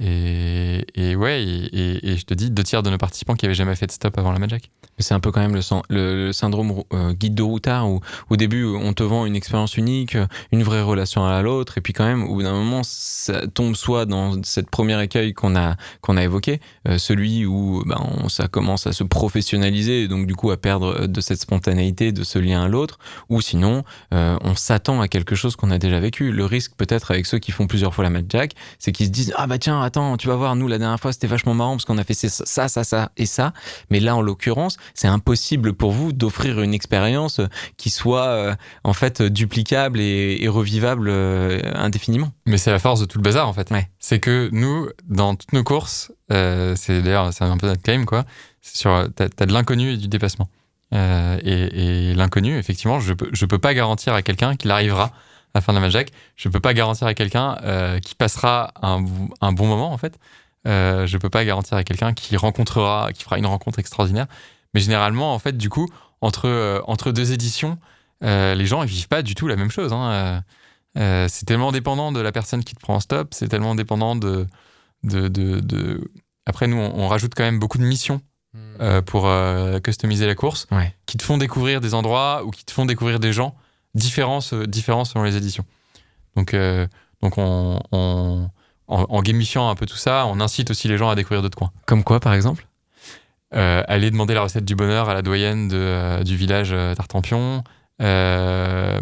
Et, 0.00 1.14
ouais, 1.16 1.42
et, 1.44 2.16
je 2.16 2.24
te 2.24 2.34
dis, 2.34 2.50
deux 2.50 2.64
tiers 2.64 2.82
de 2.82 2.90
nos 2.90 2.98
participants 2.98 3.34
qui 3.34 3.46
avaient 3.46 3.54
jamais 3.54 3.76
fait 3.76 3.86
de 3.86 3.92
stop 3.92 4.18
avant 4.18 4.32
la 4.32 4.38
Magic. 4.38 4.70
C'est 4.98 5.14
un 5.14 5.20
peu 5.20 5.30
quand 5.32 5.40
même 5.40 5.60
le, 5.88 6.32
syndrome 6.32 6.82
euh, 6.92 7.12
guide 7.12 7.34
de 7.34 7.42
routard 7.42 7.88
où 7.88 8.00
au 8.30 8.36
début 8.36 8.64
on 8.64 8.92
te 8.92 9.02
vend 9.02 9.26
une 9.26 9.34
expérience 9.34 9.76
unique, 9.76 10.16
une 10.52 10.62
vraie 10.62 10.82
relation 10.82 11.24
à 11.24 11.42
l'autre, 11.42 11.78
et 11.78 11.80
puis 11.80 11.92
quand 11.92 12.04
même 12.04 12.22
au 12.24 12.34
bout 12.34 12.42
d'un 12.44 12.52
moment 12.52 12.82
ça 12.84 13.46
tombe 13.48 13.74
soit 13.74 14.06
dans 14.06 14.40
cette 14.44 14.70
première 14.70 15.00
écueil 15.00 15.34
qu'on 15.34 15.56
a 15.56 15.76
qu'on 16.00 16.16
a 16.16 16.22
évoqué, 16.22 16.60
euh, 16.88 16.98
celui 16.98 17.44
où 17.44 17.82
ben, 17.86 17.96
on- 18.00 18.28
ça 18.28 18.46
commence 18.46 18.86
à 18.86 18.92
se 18.92 19.02
professionnaliser 19.02 20.02
et 20.02 20.08
donc 20.08 20.26
du 20.28 20.36
coup 20.36 20.52
à 20.52 20.56
perdre 20.56 21.02
euh, 21.02 21.06
de 21.08 21.20
cette 21.20 21.40
spontanéité, 21.40 22.12
de 22.12 22.22
ce 22.22 22.38
lien 22.38 22.62
à 22.62 22.68
l'autre, 22.68 22.98
ou 23.28 23.40
sinon 23.40 23.82
on 24.12 24.54
s'attend 24.54 25.00
à 25.00 25.08
quelque 25.08 25.34
chose 25.34 25.56
qu'on 25.56 25.70
a 25.70 25.78
déjà 25.78 25.98
vécu. 25.98 26.30
Le 26.30 26.44
risque 26.44 26.72
peut-être 26.76 27.10
avec 27.10 27.26
ceux 27.26 27.38
qui 27.38 27.50
font 27.50 27.66
plusieurs 27.66 27.94
fois 27.94 28.08
la 28.08 28.20
Jack, 28.28 28.52
c'est 28.78 28.92
qu'ils 28.92 29.06
se 29.06 29.10
disent 29.10 29.34
ah 29.36 29.46
bah 29.46 29.58
tiens 29.58 29.83
attends 29.84 30.16
tu 30.16 30.28
vas 30.28 30.36
voir 30.36 30.56
nous 30.56 30.68
la 30.68 30.78
dernière 30.78 31.00
fois 31.00 31.12
c'était 31.12 31.26
vachement 31.26 31.54
marrant 31.54 31.72
parce 31.72 31.84
qu'on 31.84 31.98
a 31.98 32.04
fait 32.04 32.14
ça 32.14 32.68
ça 32.68 32.84
ça, 32.84 33.10
et 33.16 33.26
ça, 33.26 33.52
mais 33.90 34.00
là 34.00 34.16
en 34.16 34.22
l'occurrence 34.22 34.76
c'est 34.94 35.08
impossible 35.08 35.72
pour 35.74 35.92
vous 35.92 36.12
d'offrir 36.12 36.60
une 36.60 36.74
expérience 36.74 37.40
qui 37.76 37.90
soit 37.90 38.26
euh, 38.26 38.54
en 38.84 38.92
fait 38.92 39.22
duplicable 39.22 40.00
et, 40.00 40.38
et 40.40 40.48
revivable 40.48 41.08
euh, 41.08 41.60
indéfiniment. 41.74 42.32
Mais 42.46 42.58
c'est 42.58 42.70
la 42.70 42.78
force 42.78 43.00
de 43.00 43.06
tout 43.06 43.18
le 43.18 43.22
bazar 43.22 43.48
en 43.48 43.52
fait. 43.52 43.72
C'est 43.98 44.20
que 44.20 44.48
nous, 44.52 44.88
dans 45.08 45.34
toutes 45.34 45.52
nos 45.52 45.64
courses, 45.64 46.12
euh, 46.32 46.74
c'est 46.76 47.02
d'ailleurs 47.02 47.32
c'est 47.32 47.44
un 47.44 47.56
peu 47.56 47.66
notre 47.66 47.82
claim 47.82 48.04
quoi. 48.04 48.24
C'est 48.60 48.76
sur 48.76 49.08
t'as 49.14 49.26
as 49.38 49.46
de 49.46 49.52
l'inconnu 49.52 49.92
et 49.92 49.96
du 49.96 50.08
dépassement. 50.08 50.48
Et 50.92 52.10
et 52.10 52.14
l'inconnu, 52.14 52.56
effectivement, 52.56 53.00
je 53.00 53.14
je 53.32 53.46
peux 53.46 53.58
pas 53.58 53.74
garantir 53.74 54.14
à 54.14 54.22
quelqu'un 54.22 54.54
qu'il 54.54 54.70
arrivera 54.70 55.10
la 55.54 55.60
fin 55.60 55.72
de 55.72 55.78
la. 55.78 56.12
Je 56.36 56.48
peux 56.48 56.60
pas 56.60 56.74
garantir 56.74 57.06
à 57.06 57.14
quelqu'un 57.14 57.56
euh, 57.62 58.00
qui 58.00 58.14
passera 58.14 58.72
un, 58.82 59.04
un 59.40 59.52
bon 59.52 59.66
moment 59.66 59.92
en 59.92 59.98
fait. 59.98 60.18
Euh, 60.66 61.06
je 61.06 61.18
peux 61.18 61.30
pas 61.30 61.44
garantir 61.44 61.76
à 61.76 61.84
quelqu'un 61.84 62.12
qui 62.14 62.36
rencontrera, 62.36 63.12
qui 63.12 63.22
fera 63.22 63.38
une 63.38 63.46
rencontre 63.46 63.78
extraordinaire. 63.78 64.26
Mais 64.72 64.80
généralement, 64.80 65.34
en 65.34 65.38
fait, 65.38 65.56
du 65.56 65.68
coup, 65.68 65.88
entre 66.20 66.48
euh, 66.48 66.80
entre 66.86 67.12
deux 67.12 67.32
éditions, 67.32 67.78
les 68.22 68.64
gens 68.66 68.82
ils 68.82 68.88
vivent 68.88 69.08
pas 69.08 69.22
du 69.22 69.34
tout 69.34 69.46
la 69.46 69.56
même 69.56 69.70
chose. 69.70 69.92
Hein. 69.92 70.42
C'est 70.96 71.44
tellement 71.46 71.72
dépendant 71.72 72.12
de 72.12 72.20
la 72.20 72.32
personne 72.32 72.64
qui 72.64 72.74
te 72.74 72.80
prend 72.80 72.94
en 72.94 73.00
stop, 73.00 73.34
c'est 73.34 73.48
tellement 73.48 73.74
dépendant 73.74 74.16
de, 74.16 74.46
de, 75.02 75.28
de, 75.28 75.60
de- 75.60 76.10
Après, 76.46 76.66
nous, 76.66 76.76
on, 76.78 77.00
on 77.04 77.08
rajoute 77.08 77.32
quand 77.36 77.42
même 77.42 77.58
beaucoup 77.58 77.78
de 77.78 77.84
missions 77.84 78.20
euh, 78.80 79.02
pour 79.02 79.28
customiser 79.82 80.26
la 80.26 80.34
course, 80.34 80.66
Ouais. 80.70 80.94
qui 81.06 81.16
te 81.18 81.22
font 81.24 81.36
découvrir 81.36 81.80
des 81.80 81.92
endroits 81.94 82.44
ou 82.44 82.50
qui 82.50 82.64
te 82.64 82.72
font 82.72 82.86
découvrir 82.86 83.18
des 83.20 83.32
gens 83.32 83.54
différents, 83.94 84.40
différents 84.66 85.04
selon 85.04 85.24
les 85.24 85.36
éditions. 85.36 85.64
Donc, 86.36 86.54
euh, 86.54 86.86
donc 87.22 87.38
on, 87.38 87.80
on- 87.92 88.48
en, 88.86 89.06
en 89.08 89.22
gamifiant 89.22 89.70
un 89.70 89.74
peu 89.76 89.86
tout 89.86 89.96
ça, 89.96 90.26
on 90.26 90.40
incite 90.40 90.70
aussi 90.70 90.88
les 90.88 90.98
gens 90.98 91.08
à 91.08 91.14
découvrir 91.14 91.40
d'autres 91.40 91.56
coins. 91.56 91.72
Comme 91.86 92.04
quoi 92.04 92.20
par 92.20 92.34
exemple? 92.34 92.66
Euh, 93.54 93.82
aller 93.88 94.10
demander 94.10 94.34
la 94.34 94.42
recette 94.42 94.64
du 94.64 94.74
bonheur 94.74 95.08
à 95.08 95.14
la 95.14 95.22
doyenne 95.22 95.68
de, 95.68 95.76
euh, 95.78 96.22
du 96.22 96.36
village 96.36 96.70
euh, 96.72 96.94
Tartampion, 96.94 97.62
euh, 98.02 99.00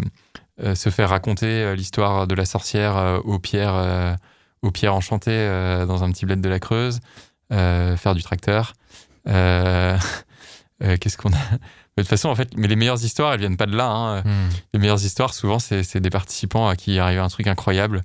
euh, 0.63 0.75
se 0.75 0.91
faire 0.91 1.09
raconter 1.09 1.47
euh, 1.47 1.75
l'histoire 1.75 2.27
de 2.29 2.35
la 2.35 2.45
sorcière 2.45 2.97
euh, 2.97 3.19
aux 3.25 3.39
pierres, 3.39 3.75
euh, 3.75 4.15
aux 4.61 4.71
pierres 4.71 4.95
enchantées 4.95 5.31
euh, 5.33 5.85
dans 5.87 6.05
un 6.05 6.13
petit 6.13 6.27
bled 6.27 6.41
de 6.43 6.49
la 6.49 6.61
Creuse, 6.61 7.01
euh, 7.53 7.97
faire 7.97 8.15
du 8.15 8.23
tracteur. 8.23 8.75
Euh, 10.83 10.97
Qu'est-ce 11.01 11.17
qu'on 11.17 11.31
a 11.33 11.37
De 11.97 12.03
toute 12.03 12.09
façon, 12.09 12.29
en 12.29 12.35
fait, 12.35 12.57
mais 12.57 12.69
les 12.69 12.77
meilleures 12.77 13.03
histoires, 13.05 13.33
elles 13.35 13.41
viennent 13.41 13.57
pas 13.59 13.67
de 13.67 13.77
là. 13.77 13.87
hein. 13.89 14.21
Hmm. 14.23 14.49
Les 14.73 14.81
meilleures 14.81 15.05
histoires, 15.05 15.35
souvent, 15.35 15.59
c'est 15.59 15.97
des 15.99 16.11
participants 16.11 16.67
à 16.69 16.75
qui 16.77 16.99
arrive 16.99 17.21
un 17.21 17.29
truc 17.29 17.47
incroyable. 17.47 18.01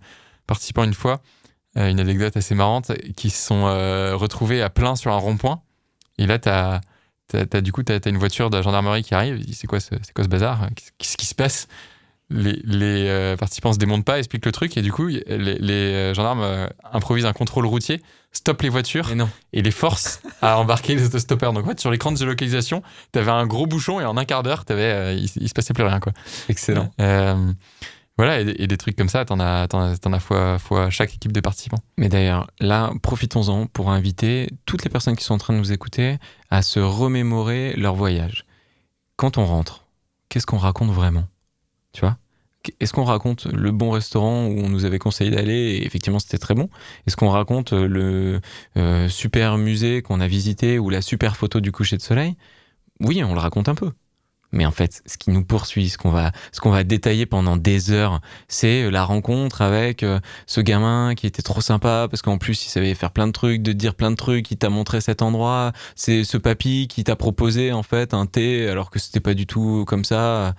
Participants, 0.45 0.83
une 0.83 0.93
fois, 0.93 1.21
euh, 1.77 1.89
une 1.89 1.99
anecdote 1.99 2.35
assez 2.37 2.53
marrante, 2.55 2.91
qui 3.15 3.29
se 3.29 3.45
sont 3.47 3.65
euh, 3.67 4.15
retrouvés 4.15 4.61
à 4.61 4.69
plein 4.69 4.95
sur 4.95 5.11
un 5.13 5.17
rond-point. 5.17 5.61
Et 6.17 6.25
là, 6.27 6.37
t'as 6.39 6.81
as, 7.33 7.61
du 7.61 7.71
coup 7.73 7.83
t'as 7.83 7.95
as 8.03 8.09
une 8.09 8.17
voiture 8.17 8.49
de 8.49 8.55
la 8.57 8.61
gendarmerie 8.61 9.03
qui 9.03 9.13
arrive. 9.13 9.43
C'est 9.53 9.67
quoi, 9.67 9.79
ce- 9.79 9.95
quoi 10.15 10.23
ce 10.23 10.29
bazar? 10.29 10.69
Qu'est-ce 10.97 11.17
qui 11.17 11.25
se 11.25 11.35
passe? 11.35 11.67
Les, 12.29 12.59
les, 12.63 13.07
euh, 13.07 13.37
participants 13.37 13.71
se 13.71 13.77
démontent 13.77 14.03
pas, 14.03 14.17
expliquent 14.17 14.45
le 14.45 14.51
truc. 14.51 14.75
Et 14.77 14.81
du 14.81 14.91
coup, 14.91 15.07
les, 15.07 15.23
les, 15.27 15.73
euh, 15.73 16.13
gendarmes 16.13 16.41
euh, 16.41 16.67
improvisent 16.91 17.25
un 17.25 17.33
contrôle 17.33 17.65
routier, 17.65 18.01
stoppent 18.31 18.61
les 18.61 18.69
voitures 18.69 19.09
et 19.53 19.61
les 19.61 19.71
forcent 19.71 20.21
à 20.41 20.57
embarquer 20.59 20.95
les 20.95 21.05
autostoppeurs. 21.05 21.53
Donc, 21.53 21.65
en 21.65 21.69
fait, 21.69 21.79
sur 21.79 21.91
l'écran 21.91 22.11
de 22.11 22.17
géolocalisation, 22.17 22.83
t'avais 23.11 23.31
un 23.31 23.45
gros 23.45 23.65
bouchon 23.65 23.99
et 23.99 24.05
en 24.05 24.17
un 24.17 24.25
quart 24.25 24.43
d'heure, 24.43 24.63
euh, 24.69 25.15
il, 25.17 25.29
il 25.41 25.49
se 25.49 25.53
passait 25.53 25.73
plus 25.73 25.83
rien. 25.83 25.99
Quoi. 25.99 26.13
Excellent. 26.49 26.91
Euh, 27.01 27.53
voilà, 28.17 28.41
et, 28.41 28.55
et 28.57 28.67
des 28.67 28.77
trucs 28.77 28.95
comme 28.95 29.09
ça, 29.09 29.25
t'en 29.25 29.39
as, 29.39 29.67
t'en 29.67 29.81
as, 29.81 29.97
as 30.03 30.19
fois, 30.19 30.59
fois 30.59 30.89
chaque 30.89 31.13
équipe 31.13 31.31
de 31.31 31.39
participants. 31.39 31.79
Mais 31.97 32.09
d'ailleurs, 32.09 32.47
là, 32.59 32.91
profitons-en 33.01 33.67
pour 33.67 33.91
inviter 33.91 34.49
toutes 34.65 34.83
les 34.83 34.89
personnes 34.89 35.15
qui 35.15 35.23
sont 35.23 35.35
en 35.35 35.39
train 35.39 35.53
de 35.53 35.59
nous 35.59 35.71
écouter 35.71 36.17
à 36.49 36.61
se 36.61 36.79
remémorer 36.79 37.73
leur 37.75 37.95
voyage. 37.95 38.45
Quand 39.17 39.37
on 39.37 39.45
rentre, 39.45 39.85
qu'est-ce 40.29 40.45
qu'on 40.45 40.57
raconte 40.57 40.91
vraiment? 40.91 41.25
Est-ce 42.79 42.93
qu'on 42.93 43.03
raconte 43.03 43.45
le 43.45 43.71
bon 43.71 43.91
restaurant 43.91 44.47
où 44.47 44.60
on 44.60 44.69
nous 44.69 44.86
avait 44.86 44.99
conseillé 44.99 45.31
d'aller 45.31 45.53
et 45.53 45.86
effectivement 45.86 46.19
c'était 46.19 46.38
très 46.38 46.53
bon? 46.53 46.69
Est-ce 47.05 47.15
qu'on 47.15 47.29
raconte 47.29 47.71
le 47.71 48.41
euh, 48.75 49.07
super 49.10 49.57
musée 49.57 50.01
qu'on 50.01 50.19
a 50.19 50.27
visité 50.27 50.79
ou 50.79 50.89
la 50.89 51.01
super 51.01 51.38
photo 51.38 51.60
du 51.60 51.71
coucher 51.71 51.97
de 51.97 52.01
soleil? 52.01 52.36
Oui, 52.99 53.23
on 53.23 53.33
le 53.33 53.39
raconte 53.39 53.69
un 53.69 53.75
peu. 53.75 53.91
Mais 54.53 54.65
en 54.65 54.71
fait, 54.71 55.01
ce 55.05 55.17
qui 55.17 55.29
nous 55.31 55.43
poursuit, 55.43 55.89
ce 55.89 55.97
qu'on 55.97 56.10
va, 56.12 56.31
ce 56.51 56.62
qu'on 56.62 56.71
va 56.71 56.83
détailler 56.83 57.25
pendant 57.25 57.57
des 57.57 57.91
heures, 57.91 58.21
c'est 58.47 58.89
la 58.89 59.03
rencontre 59.03 59.62
avec 59.62 60.03
euh, 60.03 60.19
ce 60.45 60.62
gamin 60.62 61.15
qui 61.15 61.27
était 61.27 61.41
trop 61.41 61.60
sympa 61.62 62.07
parce 62.10 62.21
qu'en 62.21 62.38
plus 62.38 62.65
il 62.65 62.69
savait 62.69 62.93
faire 62.95 63.12
plein 63.12 63.27
de 63.27 63.31
trucs, 63.33 63.62
de 63.62 63.73
dire 63.73 63.93
plein 63.93 64.10
de 64.12 64.15
trucs, 64.15 64.49
il 64.51 64.57
t'a 64.57 64.69
montré 64.69 65.01
cet 65.01 65.21
endroit. 65.21 65.73
C'est 65.95 66.23
ce 66.23 66.38
papy 66.38 66.88
qui 66.89 67.03
t'a 67.03 67.15
proposé 67.17 67.71
en 67.73 67.83
fait 67.83 68.13
un 68.13 68.25
thé 68.25 68.69
alors 68.69 68.89
que 68.89 68.99
c'était 68.99 69.19
pas 69.19 69.33
du 69.33 69.45
tout 69.47 69.83
comme 69.88 70.05
ça. 70.05 70.19
Euh, 70.19 70.51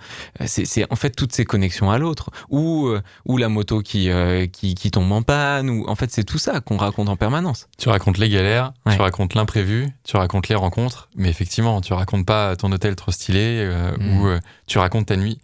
C'est, 0.45 0.65
c'est 0.65 0.85
en 0.91 0.95
fait 0.95 1.11
toutes 1.11 1.33
ces 1.33 1.45
connexions 1.45 1.89
à 1.89 1.97
l'autre 1.97 2.29
ou 2.49 2.87
euh, 2.87 3.01
ou 3.25 3.37
la 3.37 3.49
moto 3.49 3.81
qui, 3.81 4.09
euh, 4.11 4.45
qui 4.47 4.75
qui 4.75 4.91
tombe 4.91 5.11
en 5.11 5.21
panne 5.23 5.69
ou 5.69 5.85
en 5.87 5.95
fait 5.95 6.11
c'est 6.11 6.23
tout 6.23 6.37
ça 6.37 6.59
qu'on 6.61 6.77
raconte 6.77 7.09
en 7.09 7.15
permanence. 7.15 7.67
Tu 7.77 7.89
racontes 7.89 8.17
les 8.19 8.29
galères, 8.29 8.73
Ouais. 8.85 8.95
tu 8.95 9.01
racontes 9.01 9.33
l'imprévu, 9.33 9.87
tu 10.03 10.15
racontes 10.17 10.47
les 10.47 10.55
rencontres, 10.55 11.09
mais 11.15 11.29
effectivement, 11.29 11.81
tu 11.81 11.93
racontes 11.93 12.25
pas 12.25 12.55
ton 12.55 12.71
hôtel 12.71 12.95
trop 12.95 13.11
stylé 13.11 13.69
euh, 13.79 13.97
Mm. 13.97 14.19
ou 14.21 14.27
euh, 14.27 14.39
tu 14.67 14.77
racontes 14.77 15.07
ta 15.07 15.15
nuit. 15.15 15.39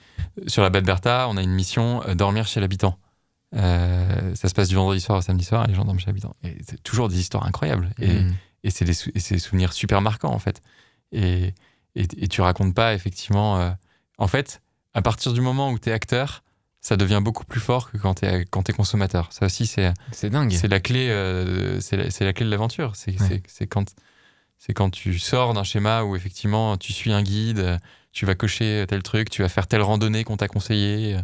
Sur 0.48 0.62
la 0.64 0.70
Bertha, 0.70 1.28
on 1.30 1.38
a 1.38 1.42
une 1.42 1.52
mission 1.54 2.04
euh, 2.08 2.14
dormir 2.16 2.46
chez 2.48 2.60
l'habitant. 2.60 2.98
Euh, 3.56 4.36
ça 4.36 4.50
se 4.50 4.54
passe 4.54 4.68
du 4.68 4.76
vendredi 4.76 5.00
soir 5.00 5.20
au 5.20 5.22
samedi 5.22 5.46
soir 5.46 5.64
et 5.66 5.68
les 5.68 5.74
gens 5.76 5.86
dorment 5.86 6.00
chez 6.00 6.08
l'habitant. 6.08 6.36
Et 6.44 6.58
c'est 6.68 6.82
toujours 6.84 7.08
des 7.10 7.20
histoires 7.20 7.46
incroyables. 7.46 7.92
Et, 8.00 8.08
Mm. 8.22 8.34
et 8.64 8.70
c'est 8.70 8.86
des, 8.86 8.94
souvenirs 9.40 9.74
super 9.74 10.02
marquants 10.02 10.34
en 10.34 10.40
fait. 10.40 10.62
Et, 11.12 11.54
et, 11.96 12.08
et 12.18 12.28
tu 12.28 12.42
racontes 12.42 12.76
pas 12.76 12.94
effectivement. 12.94 13.74
en 14.18 14.28
fait, 14.28 14.62
à 14.94 15.02
partir 15.02 15.34
du 15.34 15.42
moment 15.42 15.72
où 15.72 15.80
tu 15.80 15.90
es 15.90 15.94
acteur, 15.94 16.44
ça 16.82 16.98
devient 16.98 17.22
beaucoup 17.24 17.46
plus 17.46 17.60
fort 17.60 17.90
que 17.92 17.98
quand 17.98 18.16
tu 18.16 18.26
es, 18.26 18.74
consommateur. 18.76 19.32
Ça 19.32 19.46
aussi, 19.48 19.66
c'est 19.66 19.92
C'est 20.12 20.30
dingue. 20.30 20.52
c'est 20.52 20.68
la 20.68 20.80
clé, 20.80 21.10
euh, 21.10 21.80
c'est 21.82 21.98
la, 22.22 22.34
clé 22.34 22.46
de 22.46 22.52
l'aventure. 22.52 22.96
C'est 22.96 23.20
Ouais. 23.22 23.42
quand, 23.70 23.96
c'est 24.60 24.74
quand 24.74 24.90
tu 24.92 25.18
sors 25.18 25.54
d'un 25.54 25.64
schéma 25.64 26.04
où 26.04 26.16
effectivement 26.16 26.78
tu 26.78 26.94
suis 26.94 27.12
un 27.14 27.24
guide, 27.24 27.80
tu 28.16 28.26
vas 28.26 28.34
cocher 28.34 28.86
tel 28.88 29.04
truc, 29.04 29.30
tu 29.30 29.44
vas 29.44 29.50
faire 29.50 29.68
telle 29.68 29.84
randonnée 29.84 30.24
qu'on 30.24 30.38
t'a 30.38 30.48
conseillé, 30.48 31.16
euh, 31.16 31.22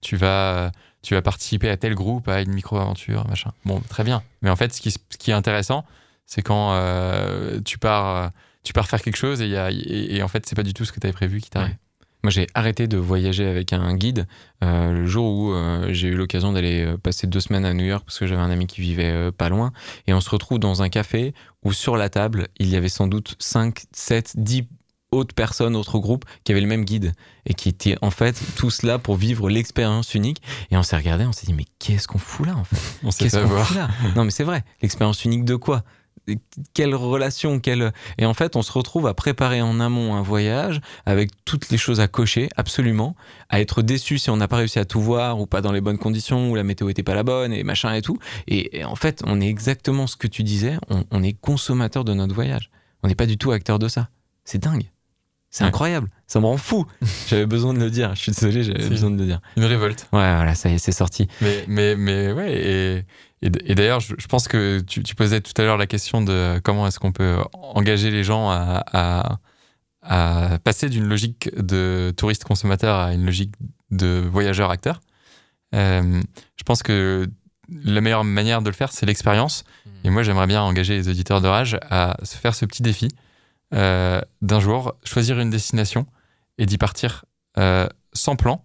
tu 0.00 0.16
vas, 0.16 0.72
tu 1.02 1.14
vas 1.14 1.22
participer 1.22 1.68
à 1.68 1.76
tel 1.76 1.94
groupe, 1.94 2.26
à 2.28 2.40
une 2.40 2.52
micro-aventure, 2.52 3.28
machin. 3.28 3.52
Bon, 3.64 3.80
très 3.88 4.02
bien. 4.02 4.22
Mais 4.42 4.50
en 4.50 4.56
fait, 4.56 4.74
ce 4.74 4.80
qui, 4.80 4.90
ce 4.90 4.98
qui 5.18 5.30
est 5.30 5.34
intéressant, 5.34 5.84
c'est 6.26 6.42
quand 6.42 6.72
euh, 6.72 7.60
tu 7.64 7.78
pars, 7.78 8.16
euh, 8.16 8.28
tu 8.64 8.72
pars 8.72 8.88
faire 8.88 9.02
quelque 9.02 9.16
chose 9.16 9.42
et, 9.42 9.48
y 9.48 9.56
a, 9.56 9.70
et, 9.70 10.22
en 10.22 10.28
fait, 10.28 10.46
c'est 10.46 10.56
pas 10.56 10.62
du 10.62 10.74
tout 10.74 10.84
ce 10.84 10.92
que 10.92 10.98
tu 10.98 11.06
avais 11.06 11.12
prévu 11.12 11.40
qui 11.40 11.50
t'arrive. 11.50 11.76
Moi, 12.22 12.30
j'ai 12.30 12.48
arrêté 12.54 12.86
de 12.86 12.98
voyager 12.98 13.46
avec 13.46 13.72
un 13.72 13.94
guide 13.94 14.26
euh, 14.62 14.92
le 14.92 15.06
jour 15.06 15.32
où 15.32 15.52
euh, 15.52 15.88
j'ai 15.92 16.08
eu 16.08 16.16
l'occasion 16.16 16.52
d'aller 16.52 16.84
euh, 16.84 16.98
passer 16.98 17.26
deux 17.26 17.40
semaines 17.40 17.64
à 17.64 17.72
New 17.72 17.84
York 17.84 18.04
parce 18.04 18.18
que 18.18 18.26
j'avais 18.26 18.42
un 18.42 18.50
ami 18.50 18.66
qui 18.66 18.82
vivait 18.82 19.10
euh, 19.10 19.32
pas 19.32 19.48
loin. 19.48 19.72
Et 20.06 20.12
on 20.12 20.20
se 20.20 20.28
retrouve 20.28 20.58
dans 20.58 20.82
un 20.82 20.90
café 20.90 21.32
où 21.62 21.72
sur 21.72 21.96
la 21.96 22.10
table, 22.10 22.48
il 22.58 22.68
y 22.68 22.76
avait 22.76 22.90
sans 22.90 23.06
doute 23.06 23.36
5, 23.38 23.84
7, 23.92 24.34
10 24.36 24.64
autres 25.12 25.34
personnes, 25.34 25.74
autres 25.76 25.98
groupes 25.98 26.24
qui 26.44 26.52
avaient 26.52 26.60
le 26.60 26.66
même 26.66 26.84
guide 26.84 27.12
et 27.46 27.54
qui 27.54 27.68
étaient 27.68 27.96
en 28.00 28.10
fait 28.10 28.40
tous 28.56 28.82
là 28.82 28.98
pour 28.98 29.16
vivre 29.16 29.50
l'expérience 29.50 30.14
unique. 30.14 30.40
Et 30.70 30.76
on 30.76 30.82
s'est 30.82 30.96
regardé, 30.96 31.24
on 31.24 31.32
s'est 31.32 31.46
dit, 31.46 31.52
mais 31.54 31.66
qu'est-ce 31.78 32.06
qu'on 32.06 32.18
fout 32.18 32.46
là 32.46 32.56
en 32.56 32.64
fait? 32.64 32.76
On 33.02 33.10
sait 33.10 33.24
Qu'est-ce 33.24 33.36
pas 33.36 33.42
qu'on 33.42 33.48
voir. 33.48 33.66
fout 33.66 33.76
là? 33.76 33.88
Non, 34.14 34.24
mais 34.24 34.30
c'est 34.30 34.44
vrai. 34.44 34.64
L'expérience 34.82 35.24
unique 35.24 35.44
de 35.44 35.56
quoi? 35.56 35.82
Quelle 36.74 36.94
relation 36.94 37.58
quelle... 37.58 37.92
Et 38.18 38.24
en 38.26 38.34
fait, 38.34 38.54
on 38.54 38.62
se 38.62 38.70
retrouve 38.70 39.08
à 39.08 39.14
préparer 39.14 39.62
en 39.62 39.80
amont 39.80 40.14
un 40.14 40.22
voyage 40.22 40.80
avec 41.06 41.30
toutes 41.44 41.70
les 41.70 41.78
choses 41.78 41.98
à 41.98 42.06
cocher, 42.06 42.48
absolument, 42.56 43.16
à 43.48 43.60
être 43.60 43.82
déçu 43.82 44.18
si 44.18 44.30
on 44.30 44.36
n'a 44.36 44.46
pas 44.46 44.58
réussi 44.58 44.78
à 44.78 44.84
tout 44.84 45.00
voir 45.00 45.40
ou 45.40 45.46
pas 45.46 45.60
dans 45.60 45.72
les 45.72 45.80
bonnes 45.80 45.98
conditions 45.98 46.50
ou 46.50 46.54
la 46.54 46.62
météo 46.62 46.88
était 46.88 47.02
pas 47.02 47.14
la 47.14 47.24
bonne 47.24 47.52
et 47.52 47.64
machin 47.64 47.92
et 47.94 48.02
tout. 48.02 48.18
Et, 48.46 48.78
et 48.78 48.84
en 48.84 48.94
fait, 48.94 49.22
on 49.26 49.40
est 49.40 49.48
exactement 49.48 50.06
ce 50.06 50.16
que 50.16 50.28
tu 50.28 50.44
disais. 50.44 50.76
On, 50.88 51.04
on 51.10 51.22
est 51.24 51.32
consommateur 51.32 52.04
de 52.04 52.14
notre 52.14 52.34
voyage. 52.34 52.70
On 53.02 53.08
n'est 53.08 53.16
pas 53.16 53.26
du 53.26 53.36
tout 53.36 53.50
acteur 53.50 53.80
de 53.80 53.88
ça. 53.88 54.08
C'est 54.44 54.58
dingue. 54.58 54.90
C'est 55.50 55.64
Ouais. 55.64 55.68
incroyable. 55.68 56.08
Ça 56.28 56.38
me 56.40 56.46
rend 56.46 56.56
fou. 56.56 56.86
J'avais 57.28 57.46
besoin 57.46 57.74
de 57.74 57.80
le 57.80 57.90
dire. 57.90 58.14
Je 58.14 58.20
suis 58.20 58.32
désolé, 58.32 58.62
j'avais 58.62 58.88
besoin 58.88 59.10
de 59.10 59.18
le 59.18 59.26
dire. 59.26 59.40
Une 59.56 59.64
révolte. 59.64 60.02
Ouais, 60.12 60.34
voilà, 60.34 60.54
ça 60.54 60.68
y 60.70 60.74
est, 60.74 60.78
c'est 60.78 60.92
sorti. 60.92 61.26
Mais, 61.40 61.64
mais, 61.66 61.96
mais 61.96 62.30
ouais, 62.32 62.52
et, 62.54 62.96
et, 63.42 63.50
et 63.64 63.74
d'ailleurs, 63.74 63.98
je, 64.00 64.14
je 64.16 64.26
pense 64.28 64.46
que 64.46 64.78
tu, 64.80 65.02
tu 65.02 65.14
posais 65.16 65.40
tout 65.40 65.52
à 65.60 65.64
l'heure 65.64 65.76
la 65.76 65.88
question 65.88 66.22
de 66.22 66.60
comment 66.62 66.86
est-ce 66.86 67.00
qu'on 67.00 67.10
peut 67.12 67.36
engager 67.52 68.10
les 68.12 68.22
gens 68.22 68.48
à, 68.50 68.84
à, 68.92 69.38
à 70.02 70.58
passer 70.60 70.88
d'une 70.88 71.06
logique 71.08 71.50
de 71.60 72.12
touriste 72.16 72.44
consommateur 72.44 72.96
à 72.98 73.12
une 73.12 73.26
logique 73.26 73.52
de 73.90 74.22
voyageur 74.30 74.70
acteur. 74.70 75.00
Euh, 75.74 76.20
je 76.56 76.62
pense 76.62 76.82
que 76.84 77.26
la 77.84 78.00
meilleure 78.00 78.24
manière 78.24 78.62
de 78.62 78.68
le 78.68 78.74
faire, 78.74 78.92
c'est 78.92 79.06
l'expérience. 79.06 79.64
Et 80.04 80.10
moi, 80.10 80.22
j'aimerais 80.22 80.46
bien 80.46 80.62
engager 80.62 80.94
les 80.94 81.08
auditeurs 81.08 81.40
de 81.40 81.48
Rage 81.48 81.78
à 81.90 82.16
se 82.22 82.36
faire 82.36 82.54
ce 82.54 82.64
petit 82.66 82.82
défi 82.82 83.08
euh, 83.74 84.20
d'un 84.42 84.60
jour, 84.60 84.94
choisir 85.04 85.38
une 85.40 85.50
destination 85.50 86.06
et 86.58 86.66
d'y 86.66 86.78
partir 86.78 87.24
euh, 87.58 87.86
sans 88.12 88.36
plan. 88.36 88.64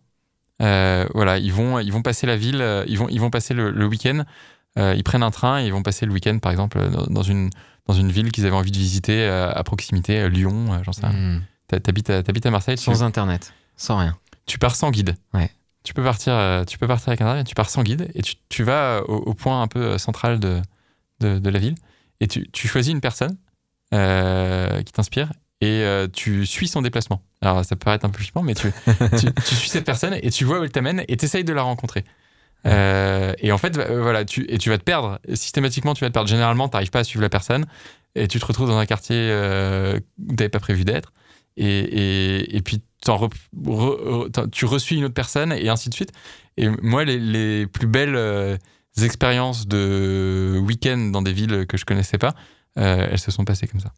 Euh, 0.61 1.05
voilà, 1.13 1.37
ils 1.37 1.51
vont, 1.53 1.79
ils 1.79 1.91
vont 1.91 2.01
passer 2.01 2.25
la 2.27 2.37
ville, 2.37 2.63
ils 2.87 2.97
vont, 2.97 3.07
ils 3.09 3.19
vont 3.19 3.29
passer 3.29 3.53
le, 3.53 3.71
le 3.71 3.85
week-end, 3.85 4.23
ils 4.77 5.03
prennent 5.03 5.23
un 5.23 5.31
train 5.31 5.61
et 5.61 5.65
ils 5.67 5.71
vont 5.73 5.83
passer 5.83 6.05
le 6.05 6.11
week-end, 6.11 6.37
par 6.39 6.51
exemple, 6.51 6.79
dans, 7.09 7.21
une, 7.23 7.49
dans 7.87 7.93
une 7.93 8.11
ville 8.11 8.31
qu'ils 8.31 8.45
avaient 8.45 8.55
envie 8.55 8.71
de 8.71 8.77
visiter 8.77 9.25
à 9.27 9.61
proximité, 9.63 10.29
Lyon, 10.29 10.81
j'en 10.83 10.91
sais 10.93 11.05
rien. 11.07 11.13
Mm. 11.37 11.41
T'a- 11.67 11.79
T'habites 11.79 12.09
à, 12.09 12.23
t'habites 12.23 12.45
à 12.45 12.51
Marseille, 12.51 12.77
tu, 12.77 12.83
Sans 12.83 13.03
internet, 13.03 13.53
sans 13.75 13.97
rien. 13.97 14.15
tu 14.45 14.57
pars 14.59 14.75
sans 14.75 14.91
guide. 14.91 15.15
Ouais. 15.33 15.49
Tu 15.83 15.93
peux 15.93 16.03
partir, 16.03 16.63
tu 16.67 16.77
peux 16.77 16.87
partir 16.87 17.09
avec 17.09 17.21
internet, 17.21 17.45
tu 17.47 17.53
pars 17.55 17.69
sans 17.69 17.83
guide 17.83 18.09
et 18.15 18.21
tu, 18.21 18.35
tu 18.49 18.63
vas 18.63 19.01
au, 19.07 19.15
au 19.17 19.33
point 19.33 19.61
un 19.61 19.67
peu 19.67 19.97
central 19.97 20.39
de, 20.39 20.59
de, 21.19 21.37
de 21.39 21.49
la 21.49 21.59
ville 21.59 21.75
et 22.21 22.27
tu, 22.27 22.49
tu 22.51 22.67
choisis 22.67 22.91
une 22.91 23.01
personne 23.01 23.35
qui 23.91 24.91
t'inspire 24.91 25.31
et 25.61 25.83
euh, 25.83 26.07
tu 26.11 26.45
suis 26.45 26.67
son 26.67 26.81
déplacement. 26.81 27.21
Alors 27.41 27.63
ça 27.63 27.75
peut 27.75 27.85
paraître 27.85 28.05
un 28.05 28.09
peu 28.09 28.19
flippant, 28.19 28.43
mais 28.43 28.55
tu, 28.55 28.71
tu, 29.19 29.33
tu 29.33 29.55
suis 29.55 29.69
cette 29.69 29.85
personne 29.85 30.15
et 30.21 30.29
tu 30.29 30.43
vois 30.43 30.59
où 30.59 30.63
elle 30.63 30.71
t'amène 30.71 31.03
et 31.07 31.17
tu 31.17 31.25
essayes 31.25 31.43
de 31.43 31.53
la 31.53 31.61
rencontrer. 31.61 32.03
Euh, 32.65 33.33
et 33.39 33.51
en 33.51 33.57
fait, 33.57 33.77
euh, 33.77 34.01
voilà, 34.01 34.25
tu, 34.25 34.45
et 34.49 34.57
tu 34.57 34.69
vas 34.69 34.77
te 34.77 34.83
perdre. 34.83 35.19
Systématiquement, 35.33 35.93
tu 35.93 36.01
vas 36.01 36.09
te 36.09 36.13
perdre. 36.13 36.27
Généralement, 36.29 36.67
tu 36.67 36.75
n'arrives 36.75 36.89
pas 36.89 36.99
à 36.99 37.03
suivre 37.03 37.21
la 37.21 37.29
personne 37.29 37.65
et 38.15 38.27
tu 38.27 38.39
te 38.39 38.45
retrouves 38.45 38.67
dans 38.67 38.77
un 38.77 38.85
quartier 38.85 39.15
euh, 39.17 39.99
où 40.19 40.29
tu 40.29 40.35
n'avais 40.35 40.49
pas 40.49 40.59
prévu 40.59 40.83
d'être. 40.83 41.13
Et, 41.57 41.67
et, 41.67 42.57
et 42.57 42.61
puis, 42.61 42.81
re- 43.05 43.29
re- 43.55 44.49
tu 44.49 44.65
reçuis 44.65 44.97
une 44.97 45.05
autre 45.05 45.13
personne 45.13 45.53
et 45.53 45.69
ainsi 45.69 45.89
de 45.89 45.93
suite. 45.93 46.11
Et 46.57 46.67
moi, 46.81 47.05
les, 47.05 47.19
les 47.19 47.67
plus 47.67 47.87
belles 47.87 48.15
euh, 48.15 48.57
expériences 49.01 49.67
de 49.67 50.59
week-end 50.65 50.97
dans 50.97 51.21
des 51.21 51.33
villes 51.33 51.65
que 51.67 51.77
je 51.77 51.85
connaissais 51.85 52.17
pas, 52.17 52.33
euh, 52.77 53.07
elles 53.11 53.19
se 53.19 53.31
sont 53.31 53.45
passées 53.45 53.67
comme 53.67 53.79
ça. 53.81 53.91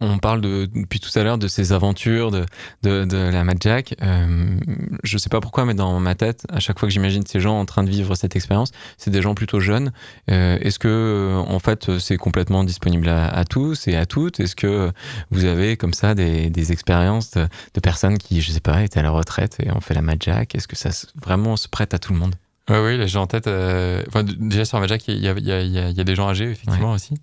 On 0.00 0.18
parle 0.18 0.40
de, 0.40 0.68
depuis 0.74 0.98
tout 0.98 1.16
à 1.16 1.22
l'heure 1.22 1.38
de 1.38 1.46
ces 1.46 1.72
aventures, 1.72 2.32
de, 2.32 2.44
de, 2.82 3.04
de 3.04 3.16
la 3.16 3.44
Mad 3.44 3.58
Jack. 3.60 3.94
Euh, 4.02 4.58
je 5.04 5.16
sais 5.18 5.28
pas 5.30 5.40
pourquoi, 5.40 5.64
mais 5.64 5.72
dans 5.74 5.98
ma 6.00 6.16
tête, 6.16 6.44
à 6.52 6.58
chaque 6.58 6.78
fois 6.80 6.88
que 6.88 6.92
j'imagine 6.92 7.24
ces 7.24 7.38
gens 7.38 7.58
en 7.58 7.64
train 7.64 7.84
de 7.84 7.88
vivre 7.90 8.14
cette 8.16 8.34
expérience, 8.34 8.72
c'est 8.98 9.12
des 9.12 9.22
gens 9.22 9.34
plutôt 9.36 9.60
jeunes. 9.60 9.92
Euh, 10.30 10.58
Est-ce 10.60 10.80
que, 10.80 11.40
en 11.46 11.58
fait, 11.60 11.96
c'est 12.00 12.16
complètement 12.16 12.64
disponible 12.64 13.08
à, 13.08 13.28
à 13.28 13.44
tous 13.44 13.86
et 13.86 13.94
à 13.94 14.04
toutes? 14.04 14.40
Est-ce 14.40 14.56
que 14.56 14.90
vous 15.30 15.44
avez 15.44 15.76
comme 15.76 15.94
ça 15.94 16.14
des, 16.16 16.50
des 16.50 16.72
expériences 16.72 17.30
de, 17.30 17.46
de 17.74 17.80
personnes 17.80 18.18
qui, 18.18 18.40
je 18.42 18.50
sais 18.50 18.60
pas, 18.60 18.82
étaient 18.82 18.98
à 18.98 19.04
la 19.04 19.10
retraite 19.10 19.58
et 19.62 19.70
ont 19.70 19.80
fait 19.80 19.94
la 19.94 20.02
Mad 20.02 20.20
Jack? 20.20 20.56
Est-ce 20.56 20.66
que 20.66 20.76
ça 20.76 20.90
se- 20.90 21.06
vraiment 21.22 21.56
se 21.56 21.68
prête 21.68 21.94
à 21.94 22.00
tout 22.00 22.12
le 22.12 22.18
monde? 22.18 22.34
Ouais, 22.68 22.84
oui, 22.84 22.98
là 22.98 23.06
j'ai 23.06 23.18
en 23.18 23.28
tête. 23.28 23.46
euh, 23.46 24.02
enfin, 24.08 24.24
déjà 24.24 24.64
sur 24.64 24.84
il 24.84 24.90
y 25.14 25.18
y, 25.18 25.22
y, 25.22 25.28
a, 25.52 25.60
il 25.62 25.96
y 25.96 26.00
a 26.00 26.04
des 26.04 26.14
gens 26.16 26.28
âgés, 26.28 26.50
effectivement, 26.50 26.92
aussi. 26.92 27.14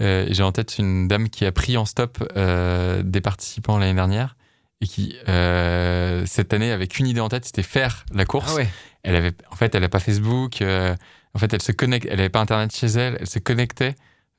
Euh, 0.00 0.26
j'ai 0.28 0.42
en 0.42 0.52
tête 0.52 0.78
une 0.78 1.06
dame 1.06 1.28
qui 1.28 1.44
a 1.44 1.52
pris 1.52 1.76
en 1.76 1.84
stop 1.84 2.18
euh, 2.36 3.02
des 3.04 3.20
participants 3.20 3.78
l'année 3.78 3.94
dernière 3.94 4.36
et 4.80 4.86
qui, 4.86 5.16
euh, 5.28 6.24
cette 6.26 6.52
année, 6.52 6.72
avait 6.72 6.88
qu'une 6.88 7.06
idée 7.06 7.20
en 7.20 7.28
tête, 7.28 7.44
c'était 7.44 7.62
faire 7.62 8.04
la 8.12 8.24
course. 8.24 8.50
Ah 8.52 8.56
ouais. 8.56 8.68
Elle 9.02 9.16
avait, 9.16 9.32
en 9.50 9.56
fait, 9.56 9.74
elle 9.74 9.82
n'a 9.82 9.88
pas 9.88 10.00
Facebook. 10.00 10.62
en 10.62 11.38
fait, 11.38 11.52
elle 11.52 11.62
se 11.62 11.72
connecte. 11.72 12.06
Elle 12.10 12.16
n'avait 12.16 12.28
pas 12.28 12.40
Internet 12.40 12.74
chez 12.74 12.86
elle. 12.86 13.18
Elle 13.20 13.28
se 13.28 13.38
connectait 13.38 13.94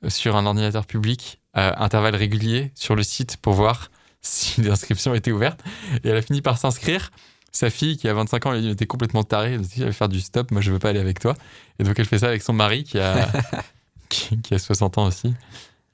sur 0.08 0.36
un 0.36 0.44
ordinateur 0.44 0.86
public 0.86 1.40
à 1.54 1.82
intervalles 1.82 2.16
réguliers 2.16 2.70
sur 2.74 2.94
le 2.94 3.02
site 3.02 3.38
pour 3.38 3.54
voir 3.54 3.90
si 4.20 4.60
l'inscription 4.60 5.14
était 5.14 5.32
ouverte. 5.32 5.60
Et 6.04 6.08
elle 6.08 6.16
a 6.16 6.22
fini 6.22 6.42
par 6.42 6.58
s'inscrire. 6.58 7.10
Sa 7.52 7.70
fille, 7.70 7.96
qui 7.96 8.06
a 8.06 8.12
25 8.12 8.46
ans, 8.46 8.52
elle 8.52 8.76
t'es 8.76 8.86
complètement 8.86 9.24
tarée. 9.24 9.54
Elle 9.54 9.60
a 9.60 9.62
dit, 9.62 9.74
je 9.78 9.84
vais 9.84 9.92
faire 9.92 10.10
du 10.10 10.20
stop. 10.20 10.50
Moi, 10.50 10.60
je 10.60 10.70
veux 10.70 10.78
pas 10.78 10.90
aller 10.90 11.00
avec 11.00 11.18
toi. 11.18 11.34
Et 11.78 11.84
donc, 11.84 11.98
elle 11.98 12.04
fait 12.04 12.18
ça 12.18 12.26
avec 12.26 12.42
son 12.42 12.52
mari, 12.52 12.84
qui 12.84 12.98
a, 12.98 13.26
qui, 14.42 14.54
a 14.54 14.58
60 14.58 14.98
ans 14.98 15.06
aussi. 15.06 15.34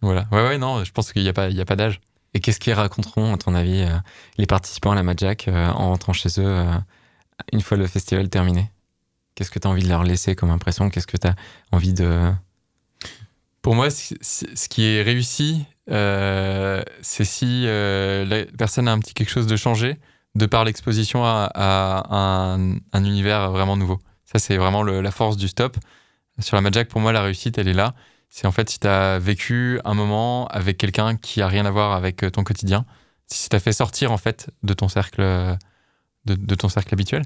Voilà. 0.00 0.26
Ouais, 0.32 0.42
ouais, 0.42 0.58
non, 0.58 0.84
je 0.84 0.92
pense 0.92 1.12
qu'il 1.12 1.22
n'y 1.22 1.28
a 1.28 1.32
pas, 1.32 1.48
y 1.48 1.60
a 1.60 1.64
pas 1.64 1.76
d'âge. 1.76 2.00
Et 2.34 2.40
qu'est-ce 2.40 2.60
qu'ils 2.60 2.72
raconteront, 2.72 3.34
à 3.34 3.38
ton 3.38 3.54
avis, 3.54 3.82
euh, 3.82 3.96
les 4.38 4.46
participants 4.46 4.92
à 4.92 4.94
la 4.94 5.02
Mad 5.02 5.18
Jack 5.18 5.48
euh, 5.48 5.68
en 5.68 5.88
rentrant 5.88 6.12
chez 6.12 6.28
eux 6.40 6.46
euh, 6.46 6.72
une 7.52 7.60
fois 7.60 7.76
le 7.76 7.86
festival 7.86 8.28
terminé? 8.28 8.70
Qu'est-ce 9.34 9.50
que 9.50 9.58
tu 9.58 9.66
as 9.66 9.70
envie 9.70 9.82
de 9.82 9.88
leur 9.88 10.04
laisser 10.04 10.34
comme 10.34 10.50
impression? 10.50 10.90
Qu'est-ce 10.90 11.06
que 11.06 11.16
tu 11.16 11.26
as 11.26 11.34
envie 11.72 11.92
de. 11.92 12.32
Pour 13.60 13.74
moi, 13.74 13.90
ce 13.90 14.68
qui 14.68 14.84
est 14.84 15.02
réussi, 15.02 15.64
c'est 15.86 17.24
si 17.24 17.64
la 17.64 18.44
personne 18.58 18.88
a 18.88 18.92
un 18.92 18.98
petit 18.98 19.14
quelque 19.14 19.30
chose 19.30 19.46
de 19.46 19.56
changé 19.56 19.98
de 20.34 20.46
par 20.46 20.64
l'exposition 20.64 21.24
à, 21.24 21.50
un, 22.10 22.76
un 22.92 23.04
univers 23.04 23.52
vraiment 23.52 23.76
nouveau. 23.76 24.00
Ça, 24.24 24.38
c'est 24.38 24.56
vraiment 24.56 24.82
la 24.82 25.10
force 25.10 25.36
du 25.36 25.48
stop. 25.48 25.76
Sur 26.38 26.56
la 26.56 26.62
Majak, 26.62 26.88
pour 26.88 27.00
moi, 27.00 27.12
la 27.12 27.22
réussite, 27.22 27.58
elle 27.58 27.68
est 27.68 27.74
là. 27.74 27.94
C'est 28.28 28.46
en 28.46 28.52
fait 28.52 28.70
si 28.70 28.78
tu 28.78 28.86
as 28.86 29.18
vécu 29.18 29.78
un 29.84 29.94
moment 29.94 30.46
avec 30.48 30.78
quelqu'un 30.78 31.16
qui 31.16 31.42
a 31.42 31.48
rien 31.48 31.66
à 31.66 31.70
voir 31.70 31.92
avec 31.92 32.24
ton 32.32 32.44
quotidien, 32.44 32.86
si 33.26 33.42
ça 33.42 33.48
t'a 33.50 33.60
fait 33.60 33.72
sortir 33.72 34.10
en 34.10 34.16
fait 34.16 34.50
de 34.62 34.72
ton 34.72 34.88
cercle, 34.88 35.20
de, 36.24 36.34
de 36.34 36.54
ton 36.54 36.70
cercle 36.70 36.94
habituel. 36.94 37.24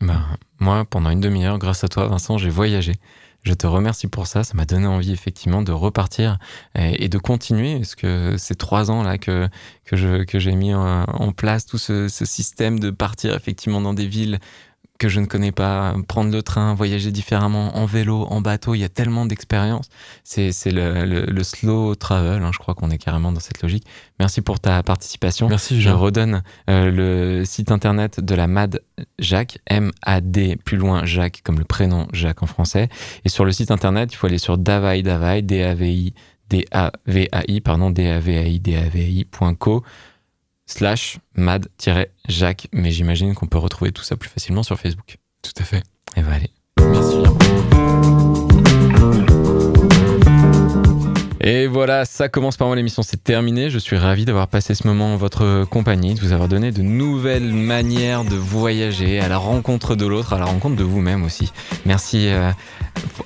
Ben, 0.00 0.22
moi, 0.60 0.84
pendant 0.84 1.10
une 1.10 1.20
demi-heure, 1.20 1.58
grâce 1.58 1.82
à 1.82 1.88
toi, 1.88 2.06
Vincent, 2.06 2.38
j'ai 2.38 2.50
voyagé. 2.50 2.94
Je 3.42 3.54
te 3.54 3.66
remercie 3.66 4.06
pour 4.06 4.26
ça. 4.26 4.44
Ça 4.44 4.54
m'a 4.54 4.64
donné 4.64 4.86
envie, 4.86 5.12
effectivement, 5.12 5.62
de 5.62 5.72
repartir 5.72 6.38
et, 6.74 7.08
de 7.08 7.18
continuer. 7.18 7.76
Parce 7.76 7.94
que 7.94 8.36
ces 8.36 8.54
trois 8.54 8.90
ans 8.90 9.02
là 9.02 9.18
que, 9.18 9.48
que, 9.84 9.96
j'ai 10.38 10.54
mis 10.54 10.74
en, 10.74 11.32
place 11.32 11.66
tout 11.66 11.78
ce 11.78 12.08
système 12.08 12.78
de 12.78 12.90
partir 12.90 13.34
effectivement 13.34 13.80
dans 13.80 13.94
des 13.94 14.06
villes 14.06 14.38
que 14.98 15.08
je 15.08 15.20
ne 15.20 15.26
connais 15.26 15.52
pas, 15.52 15.94
prendre 16.08 16.32
le 16.32 16.42
train, 16.42 16.74
voyager 16.74 17.12
différemment, 17.12 17.76
en 17.76 17.86
vélo, 17.86 18.26
en 18.30 18.40
bateau, 18.40 18.74
il 18.74 18.80
y 18.80 18.84
a 18.84 18.88
tellement 18.88 19.26
d'expériences. 19.26 19.88
C'est, 20.24 20.50
le, 20.66 21.04
le, 21.04 21.24
le 21.24 21.42
slow 21.44 21.94
travel, 21.94 22.42
hein, 22.42 22.50
je 22.52 22.58
crois 22.58 22.74
qu'on 22.74 22.90
est 22.90 22.98
carrément 22.98 23.30
dans 23.30 23.40
cette 23.40 23.62
logique. 23.62 23.86
Merci 24.18 24.42
pour 24.42 24.58
ta 24.58 24.82
participation. 24.82 25.48
Merci, 25.48 25.80
Je 25.80 25.90
redonne 25.90 26.42
euh, 26.68 26.90
le 26.90 27.44
site 27.44 27.70
internet 27.70 28.20
de 28.20 28.34
la 28.34 28.48
MAD 28.48 28.80
Jacques, 29.20 29.58
M-A-D, 29.66 30.58
plus 30.64 30.76
loin 30.76 31.04
Jacques, 31.04 31.42
comme 31.44 31.58
le 31.58 31.64
prénom 31.64 32.08
Jacques 32.12 32.42
en 32.42 32.46
français. 32.46 32.88
Et 33.24 33.28
sur 33.28 33.44
le 33.44 33.52
site 33.52 33.70
internet, 33.70 34.12
il 34.12 34.16
faut 34.16 34.26
aller 34.26 34.38
sur 34.38 34.58
Davai 34.58 35.02
Davai, 35.02 35.42
D-A-V-I, 35.42 36.12
D-A-V-A-I, 36.50 37.60
pardon, 37.60 37.90
D-A-V-A-I, 37.90 38.58
D-A-V-A-I.co 38.58 39.84
slash 40.68 41.18
mad-jacques. 41.34 42.68
Mais 42.72 42.92
j'imagine 42.92 43.34
qu'on 43.34 43.46
peut 43.46 43.58
retrouver 43.58 43.90
tout 43.90 44.04
ça 44.04 44.16
plus 44.16 44.30
facilement 44.30 44.62
sur 44.62 44.78
Facebook. 44.78 45.16
Tout 45.42 45.52
à 45.58 45.64
fait. 45.64 45.82
Et 46.16 46.22
bah 46.22 46.34
allez. 46.34 46.50
Merci. 46.78 47.16
Et 51.40 51.66
voilà, 51.66 52.04
ça 52.04 52.28
commence 52.28 52.58
par 52.58 52.66
moi 52.66 52.76
l'émission, 52.76 53.02
c'est 53.02 53.24
terminé. 53.24 53.70
Je 53.70 53.78
suis 53.78 53.96
ravi 53.96 54.26
d'avoir 54.26 54.48
passé 54.48 54.74
ce 54.74 54.86
moment 54.86 55.14
en 55.14 55.16
votre 55.16 55.64
compagnie, 55.64 56.14
de 56.14 56.20
vous 56.20 56.32
avoir 56.32 56.46
donné 56.46 56.72
de 56.72 56.82
nouvelles 56.82 57.54
manières 57.54 58.24
de 58.24 58.34
voyager 58.34 59.18
à 59.18 59.28
la 59.28 59.38
rencontre 59.38 59.94
de 59.94 60.04
l'autre, 60.04 60.34
à 60.34 60.38
la 60.38 60.44
rencontre 60.44 60.76
de 60.76 60.84
vous-même 60.84 61.24
aussi. 61.24 61.50
Merci 61.86 62.28
euh, 62.28 62.50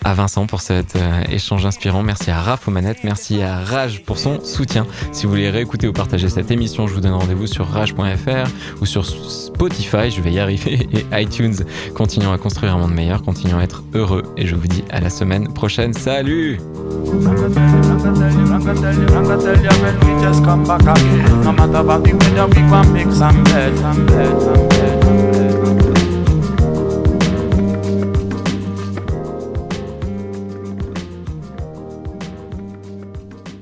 à 0.05 0.15
Vincent 0.15 0.47
pour 0.47 0.61
cet 0.61 0.97
euh, 0.97 1.23
échange 1.31 1.65
inspirant. 1.67 2.03
Merci 2.03 2.31
à 2.31 2.41
Raph 2.41 2.69
aux 2.69 2.71
manettes. 2.71 3.05
Merci 3.05 3.43
à 3.43 3.61
Rage 3.61 4.03
pour 4.03 4.19
son 4.19 4.43
soutien. 4.45 4.87
Si 5.13 5.25
vous 5.25 5.31
voulez 5.31 5.51
réécouter 5.51 5.89
ou 5.89 5.93
partager 5.93 6.29
cette 6.29 6.51
émission, 6.51 6.87
je 6.87 6.95
vous 6.95 7.01
donne 7.01 7.15
rendez-vous 7.15 7.47
sur 7.47 7.67
rage.fr 7.69 8.51
ou 8.81 8.87
sur 8.87 9.05
Spotify. 9.07 10.11
Je 10.11 10.21
vais 10.21 10.33
y 10.33 10.39
arriver. 10.39 10.89
Et 11.13 11.23
iTunes. 11.23 11.57
Continuons 11.95 12.33
à 12.33 12.39
construire 12.39 12.75
un 12.75 12.79
monde 12.79 12.95
meilleur. 12.95 13.23
Continuons 13.23 13.59
à 13.59 13.63
être 13.63 13.83
heureux. 13.95 14.23
Et 14.37 14.47
je 14.47 14.55
vous 14.55 14.67
dis 14.67 14.85
à 14.91 15.01
la 15.01 15.11
semaine 15.11 15.53
prochaine. 15.53 15.93
Salut! 15.93 16.61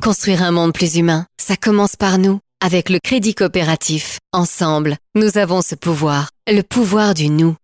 Construire 0.03 0.43
un 0.43 0.51
monde 0.51 0.73
plus 0.73 0.97
humain, 0.97 1.27
ça 1.39 1.57
commence 1.59 1.95
par 1.95 2.17
nous. 2.17 2.41
Avec 2.65 2.89
le 2.89 2.99
crédit 3.05 3.35
coopératif, 3.35 4.19
ensemble, 4.33 4.97
nous 5.15 5.37
avons 5.37 5.61
ce 5.61 5.75
pouvoir, 5.75 6.31
le 6.49 6.63
pouvoir 6.63 7.13
du 7.13 7.29
nous. 7.29 7.55